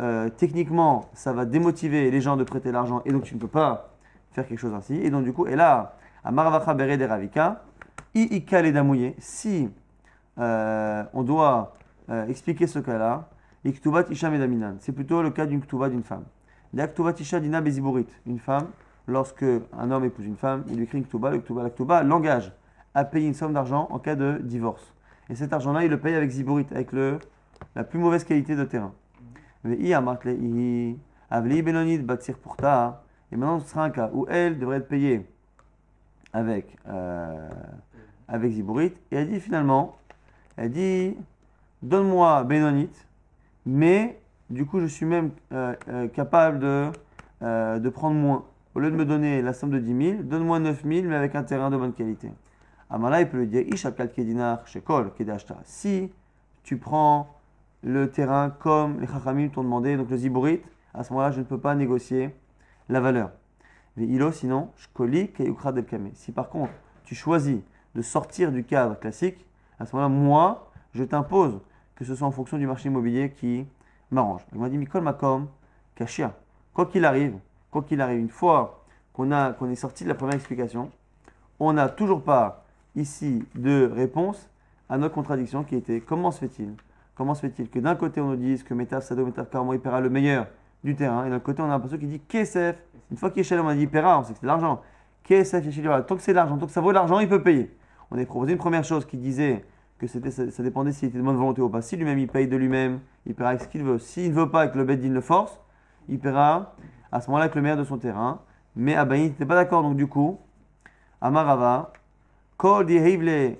[0.00, 3.46] euh, techniquement, ça va démotiver les gens de prêter l'argent, et donc tu ne peux
[3.46, 3.90] pas
[4.32, 4.94] faire quelque chose ainsi.
[4.94, 7.62] Et donc, du coup, et là, à Maravacha Bere Ravika,
[8.14, 9.68] i et si
[10.38, 11.76] euh, on doit
[12.08, 13.28] euh, expliquer ce cas-là,
[13.66, 14.76] Isha Medaminan.
[14.80, 16.24] C'est plutôt le cas d'une Ktuva d'une femme.
[16.72, 16.88] La
[17.20, 18.06] Isha Dina Beziburit.
[18.26, 18.68] Une femme,
[19.08, 21.30] lorsque un homme épouse une femme, il lui écrit une Ktuba.
[21.30, 22.52] Le la Ktuba l'engage
[22.94, 24.94] à payer une somme d'argent en cas de divorce.
[25.30, 27.18] Et cet argent-là, il le paye avec Ziburit, avec le,
[27.74, 28.92] la plus mauvaise qualité de terrain.
[29.64, 29.76] Et
[33.36, 35.26] maintenant, ce sera un cas où elle devrait être payée
[36.32, 37.48] avec, euh.
[38.30, 39.96] Et elle dit finalement,
[40.56, 41.16] elle dit,
[41.82, 43.08] donne-moi Benonite
[43.68, 44.18] mais
[44.48, 46.64] du coup, je suis même euh, euh, capable
[47.42, 48.44] euh, de prendre moins.
[48.74, 51.34] Au lieu de me donner la somme de 10 000, donne-moi 9 000, mais avec
[51.34, 52.30] un terrain de bonne qualité.
[52.90, 55.56] Amala, il peut lui dire Ishakal Kedinar Shekol Kedashta.
[55.64, 56.12] Si
[56.62, 57.34] tu prends
[57.82, 60.60] le terrain comme les Chachamim t'ont demandé, donc le Ziburit,
[60.94, 62.34] à ce moment-là, je ne peux pas négocier
[62.88, 63.30] la valeur.
[63.96, 66.10] Mais ilo, sinon, Shkoli Keyukra Delkame.
[66.14, 66.72] Si par contre,
[67.04, 67.60] tu choisis
[67.94, 69.46] de sortir du cadre classique,
[69.78, 71.60] à ce moment-là, moi, je t'impose
[71.94, 73.66] que ce soit en fonction du marché immobilier qui
[74.10, 74.42] m'arrange.
[74.52, 75.48] Il m'a dit Mikol Makom,
[75.94, 76.34] Kashia.
[76.72, 77.38] Quoi qu'il arrive,
[77.70, 79.30] quoi qu'il arrive, une fois qu'on
[79.70, 80.90] est sorti de la première explication,
[81.58, 84.48] on n'a toujours pas ici de réponse
[84.88, 86.74] à notre contradiction qui était comment se fait-il?
[87.14, 89.80] Comment se fait-il que d'un côté on nous dise que Metav Sado, Metav Karmo, il
[89.80, 90.46] paiera le meilleur
[90.84, 92.76] du terrain, et d'un côté on a un personne qui dit KSF.
[93.10, 94.82] Une fois qu'il est chez on a dit il paiera, on sait que c'est l'argent.
[95.24, 95.64] KSF,
[96.06, 97.76] tant que c'est l'argent, tant que ça vaut l'argent, il peut payer.
[98.10, 99.64] On a proposé une première chose qui disait
[99.98, 101.82] que c'était, ça, dépendait s'il était de bonne volonté ou pas.
[101.82, 103.98] Si lui-même il paye de lui-même, il paiera avec ce qu'il veut.
[103.98, 105.60] S'il ne veut pas que le Beddin le force,
[106.08, 106.74] il paiera
[107.12, 108.40] à ce moment-là avec le maire de son terrain.
[108.76, 110.38] Mais Abaïn n'était pas d'accord, donc du coup,
[111.20, 111.92] Amarava,
[112.56, 113.56] Kol letivle.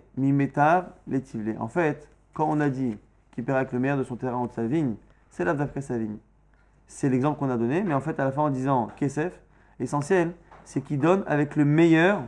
[1.58, 2.96] En fait, quand on a dit
[3.32, 4.94] qu'il paiera avec le maire de son terrain ou de sa vigne,
[5.30, 6.16] c'est là d'après sa vigne.
[6.86, 9.32] C'est l'exemple qu'on a donné, mais en fait, à la fin, en disant Kesef,
[9.78, 10.32] l'essentiel,
[10.64, 12.22] c'est qu'il donne avec le meilleur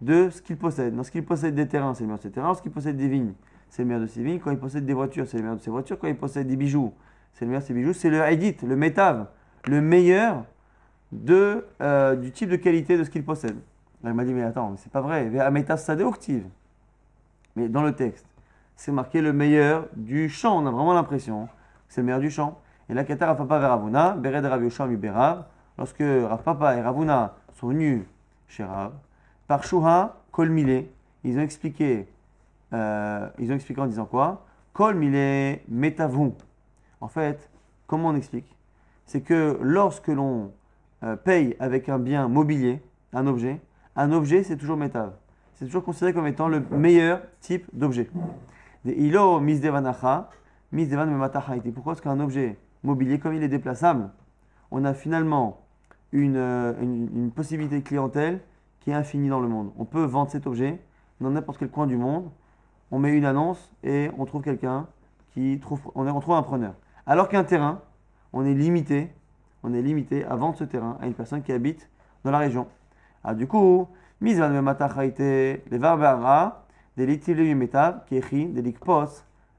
[0.00, 0.94] de ce qu'il possède.
[0.94, 2.48] Dans ce qu'il possède des terrains, c'est le meilleur de ses terrains.
[2.48, 3.32] Dans ce qu'il possède des vignes,
[3.70, 4.38] c'est le meilleur de ses vignes.
[4.38, 5.98] Quand il possède des voitures, c'est le meilleur de ses voitures.
[5.98, 6.92] Quand il possède des bijoux,
[7.32, 7.92] c'est le meilleur de ses bijoux.
[7.92, 9.26] C'est le Haïdit, le Métav,
[9.66, 10.44] le meilleur
[11.12, 13.56] de, euh, du type de qualité de ce qu'il possède.
[14.02, 15.30] il m'a dit, mais attends, c'est pas vrai.
[17.56, 18.26] Mais dans le texte,
[18.76, 20.58] c'est marqué le meilleur du champ.
[20.58, 22.58] On a vraiment l'impression que c'est le meilleur du champ.
[22.88, 25.46] Et là, Kata Rafapa Veravuna, Bered Rav Yoshua Berav,
[25.78, 28.04] lorsque Rafapa et Ravuna sont venus
[28.48, 28.92] chez Rav,
[29.46, 30.50] par Shuha, Kol
[31.26, 32.06] ils ont expliqué,
[32.72, 34.44] euh, ils ont expliqué en disant quoi?
[34.72, 36.34] Kol Mile Metavou.
[37.00, 37.48] En fait,
[37.86, 38.53] comment on explique?
[39.06, 40.52] C'est que lorsque l'on
[41.02, 42.82] euh, paye avec un bien mobilier,
[43.12, 43.60] un objet,
[43.96, 45.12] un objet c'est toujours métav.
[45.54, 48.10] C'est toujours considéré comme étant le meilleur type d'objet.
[48.84, 50.30] Ilo misdevanacha,
[50.72, 51.08] misdevan
[51.74, 51.92] Pourquoi?
[51.92, 54.10] Parce qu'un objet mobilier, comme il est déplaçable,
[54.70, 55.60] on a finalement
[56.12, 58.40] une, euh, une, une, possibilité de clientèle
[58.80, 59.72] qui est infinie dans le monde.
[59.78, 60.80] On peut vendre cet objet
[61.20, 62.30] dans n'importe quel coin du monde.
[62.90, 64.86] On met une annonce et on trouve quelqu'un
[65.32, 66.74] qui trouve, on trouve un preneur.
[67.06, 67.80] Alors qu'un terrain,
[68.34, 69.10] on est limité,
[69.62, 71.88] on est limité à vendre ce terrain à une personne qui habite
[72.24, 72.66] dans la région.
[73.22, 73.88] Ah, du coup,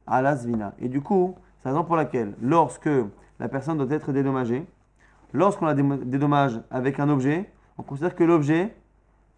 [0.08, 0.74] à la Zvina.
[0.80, 2.90] Et du coup, c'est la raison pour laquelle, lorsque
[3.40, 4.68] la personne doit être dédommagée,
[5.34, 8.76] lorsqu'on la dédommage avec un objet, on considère que l'objet,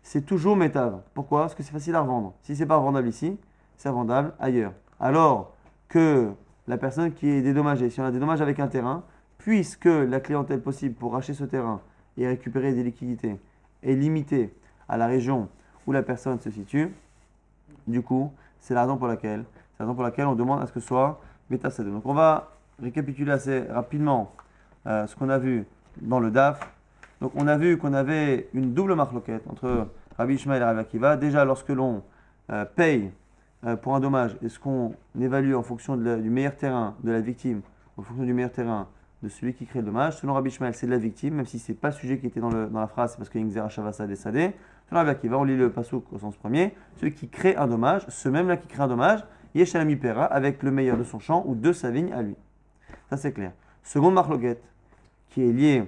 [0.01, 1.01] c'est toujours métav.
[1.13, 1.41] Pourquoi?
[1.41, 2.33] Parce que c'est facile à revendre.
[2.41, 3.37] Si c'est pas vendable ici,
[3.77, 4.73] c'est vendable ailleurs.
[4.99, 5.53] Alors
[5.89, 6.31] que
[6.67, 9.03] la personne qui est dédommagée, si on la dédommage avec un terrain,
[9.47, 11.79] puisque la clientèle possible pour racheter ce terrain
[12.17, 13.39] et récupérer des liquidités
[13.81, 14.53] est limitée
[14.89, 15.47] à la région
[15.85, 16.93] où la personne se situe,
[17.87, 18.29] du coup,
[18.59, 19.45] c'est la raison pour laquelle,
[19.77, 23.31] c'est pour laquelle on demande à ce que ce soit bêta Donc on va récapituler
[23.31, 24.33] assez rapidement
[24.85, 25.65] euh, ce qu'on a vu
[26.01, 26.69] dans le DAF.
[27.21, 29.87] Donc on a vu qu'on avait une double marloquette entre
[30.17, 31.15] Rabbi Ishmael et Rabbi Akiva.
[31.15, 32.03] Déjà lorsque l'on
[32.49, 33.11] euh, paye
[33.65, 37.61] euh, pour un dommage, est-ce qu'on évalue en fonction du meilleur terrain de la victime,
[37.95, 38.89] en fonction du meilleur terrain
[39.23, 40.17] de celui qui crée le dommage.
[40.17, 42.27] Selon Rabbi Ishmael, c'est de la victime, même si ce n'est pas le sujet qui
[42.27, 44.53] était dans, le, dans la phrase, c'est parce qu'il y a une Xera décédé.
[44.89, 48.05] Selon Rabbi Akiva, on lit le pasouk au sens premier, celui qui crée un dommage,
[48.09, 49.23] ce même-là qui crée un dommage,
[49.55, 52.35] Yeshalami Pera, avec le meilleur de son champ ou de sa vigne à lui.
[53.09, 53.51] Ça c'est clair.
[53.83, 54.63] Seconde marloquette,
[55.29, 55.83] qui est liée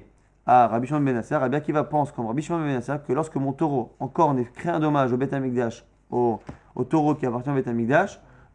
[0.46, 3.94] à Rabbi Shimon Ben Rabbi Akiva pense comme Rabbi Shimon Ben que lorsque mon taureau
[4.00, 5.36] encore crée un dommage au Beth
[6.10, 6.40] au,
[6.76, 7.70] au taureau qui appartient au Beth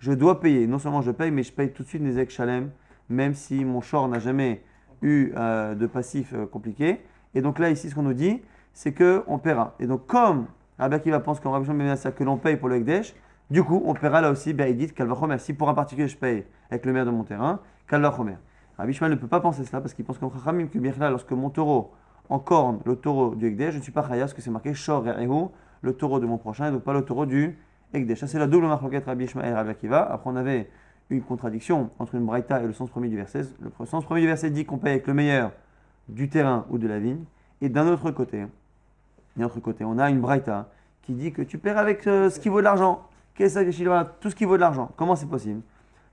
[0.00, 0.66] je dois payer.
[0.66, 2.70] Non seulement je paye, mais je paye tout de suite des Shalem
[3.08, 4.62] même si mon short n'a jamais
[5.02, 7.00] eu euh, de passif euh, compliqué.
[7.34, 8.40] Et donc là, ici, ce qu'on nous dit,
[8.72, 9.74] c'est qu'on paiera.
[9.78, 10.46] Et donc, comme
[10.78, 13.14] Rabbi Akiva pense Rabbi que l'on paye pour le Ekdesh,
[13.50, 15.38] du coup, on paiera là aussi, Baïdit, Kalvachomer.
[15.38, 18.36] Si pour un particulier, je paye avec le maire de mon terrain, Kalvachomer.
[18.78, 21.30] Rabbi Shmuel ne peut pas penser cela parce qu'il pense qu'en Chachamim, que là, lorsque
[21.30, 21.92] mon taureau
[22.28, 25.06] encorne le taureau du Ekdesh, je ne suis pas Chaya, parce que c'est marqué Shor
[25.06, 25.48] Ehu,
[25.82, 27.56] le taureau de mon prochain, et donc pas le taureau du
[27.92, 28.20] Ekdesh.
[28.20, 30.10] Ça, c'est la double marque Rabbi Shmuel et Rabbi Akiva.
[30.10, 30.68] Après, on avait
[31.10, 33.42] une contradiction entre une braïta et le sens premier du verset.
[33.60, 35.52] Le sens premier du verset dit qu'on paye avec le meilleur
[36.08, 37.24] du terrain ou de la vigne.
[37.60, 38.44] Et d'un autre côté,
[39.36, 40.68] d'un autre côté, on a une braïta
[41.02, 43.06] qui dit que tu perds avec euh, ce qui vaut de l'argent.
[43.34, 44.90] Qu'est-ce que Tout ce qui vaut de l'argent.
[44.96, 45.60] Comment c'est possible?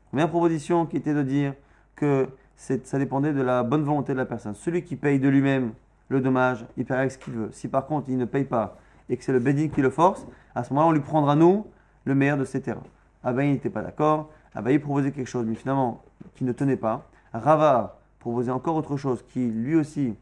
[0.09, 1.53] Première proposition qui était de dire
[1.95, 4.53] que ça dépendait de la bonne volonté de la personne.
[4.55, 5.71] Celui qui paye de lui-même
[6.09, 7.49] le dommage, il paye avec ce qu'il veut.
[7.51, 8.77] Si par contre il ne paye pas
[9.09, 10.25] et que c'est le Bédin qui le force,
[10.55, 11.65] à ce moment-là, on lui prendra nous
[12.05, 12.83] le meilleur de ses terrains.
[13.23, 14.29] Ah ben il n'était pas d'accord.
[14.55, 16.03] Abaye proposait quelque chose, mais finalement,
[16.35, 17.07] qui ne tenait pas.
[17.33, 20.15] Rava proposait encore autre chose, qui lui aussi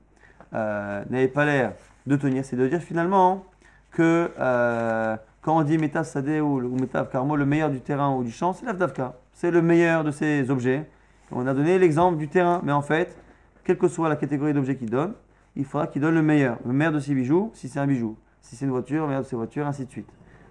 [0.53, 1.73] euh, n'avait pas l'air
[2.05, 2.45] de tenir.
[2.45, 3.45] C'est de dire finalement
[3.91, 8.23] que euh, quand on dit Metav Sadeh ou, ou Karmo, le meilleur du terrain ou
[8.23, 9.15] du champ, c'est l'Avdavka.
[9.33, 10.87] C'est le meilleur de ces objets.
[11.31, 13.15] On a donné l'exemple du terrain, mais en fait,
[13.63, 15.13] quelle que soit la catégorie d'objets qu'il donne,
[15.55, 16.57] il faudra qu'il donne le meilleur.
[16.65, 18.17] Le meilleur de ses bijoux, si c'est un bijou.
[18.41, 20.09] Si c'est une voiture, le meilleur de ses voitures, ainsi de suite.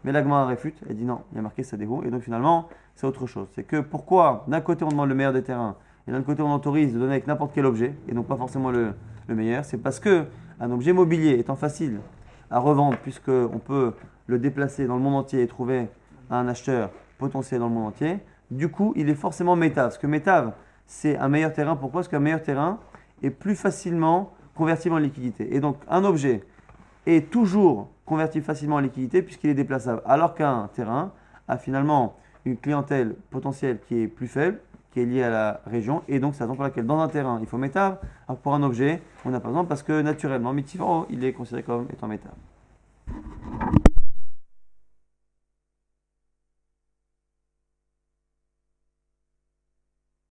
[0.08, 3.06] Mais l'agma réfute, elle dit non, il y a marqué Sadého, et donc finalement, c'est
[3.06, 3.46] autre chose.
[3.54, 6.54] C'est que pourquoi d'un côté on demande le meilleur des terrains et d'un côté on
[6.54, 8.94] autorise de donner avec n'importe quel objet et non pas forcément le,
[9.28, 10.24] meilleur, c'est parce que
[10.60, 12.00] un objet mobilier étant facile
[12.50, 13.92] à revendre puisqu'on peut
[14.28, 15.88] le déplacer dans le monde entier et trouver
[16.30, 16.88] un acheteur
[17.18, 18.16] potentiel dans le monde entier,
[18.50, 19.88] du coup il est forcément métave.
[19.88, 20.54] Parce que métave,
[20.86, 21.76] c'est un meilleur terrain.
[21.76, 22.00] Pourquoi?
[22.00, 22.78] Parce qu'un meilleur terrain
[23.22, 25.54] est plus facilement convertible en liquidité.
[25.54, 26.44] Et donc un objet
[27.04, 30.02] est toujours convertible facilement en liquidité puisqu'il est déplaçable.
[30.06, 31.12] Alors qu'un terrain
[31.46, 34.58] a finalement une clientèle potentielle qui est plus faible,
[34.90, 37.08] qui est liée à la région, et donc c'est la raison pour laquelle dans un
[37.08, 37.98] terrain il faut métal,
[38.42, 41.86] pour un objet on n'a pas besoin parce que naturellement, Mitivaro, il est considéré comme
[41.92, 42.32] étant métal.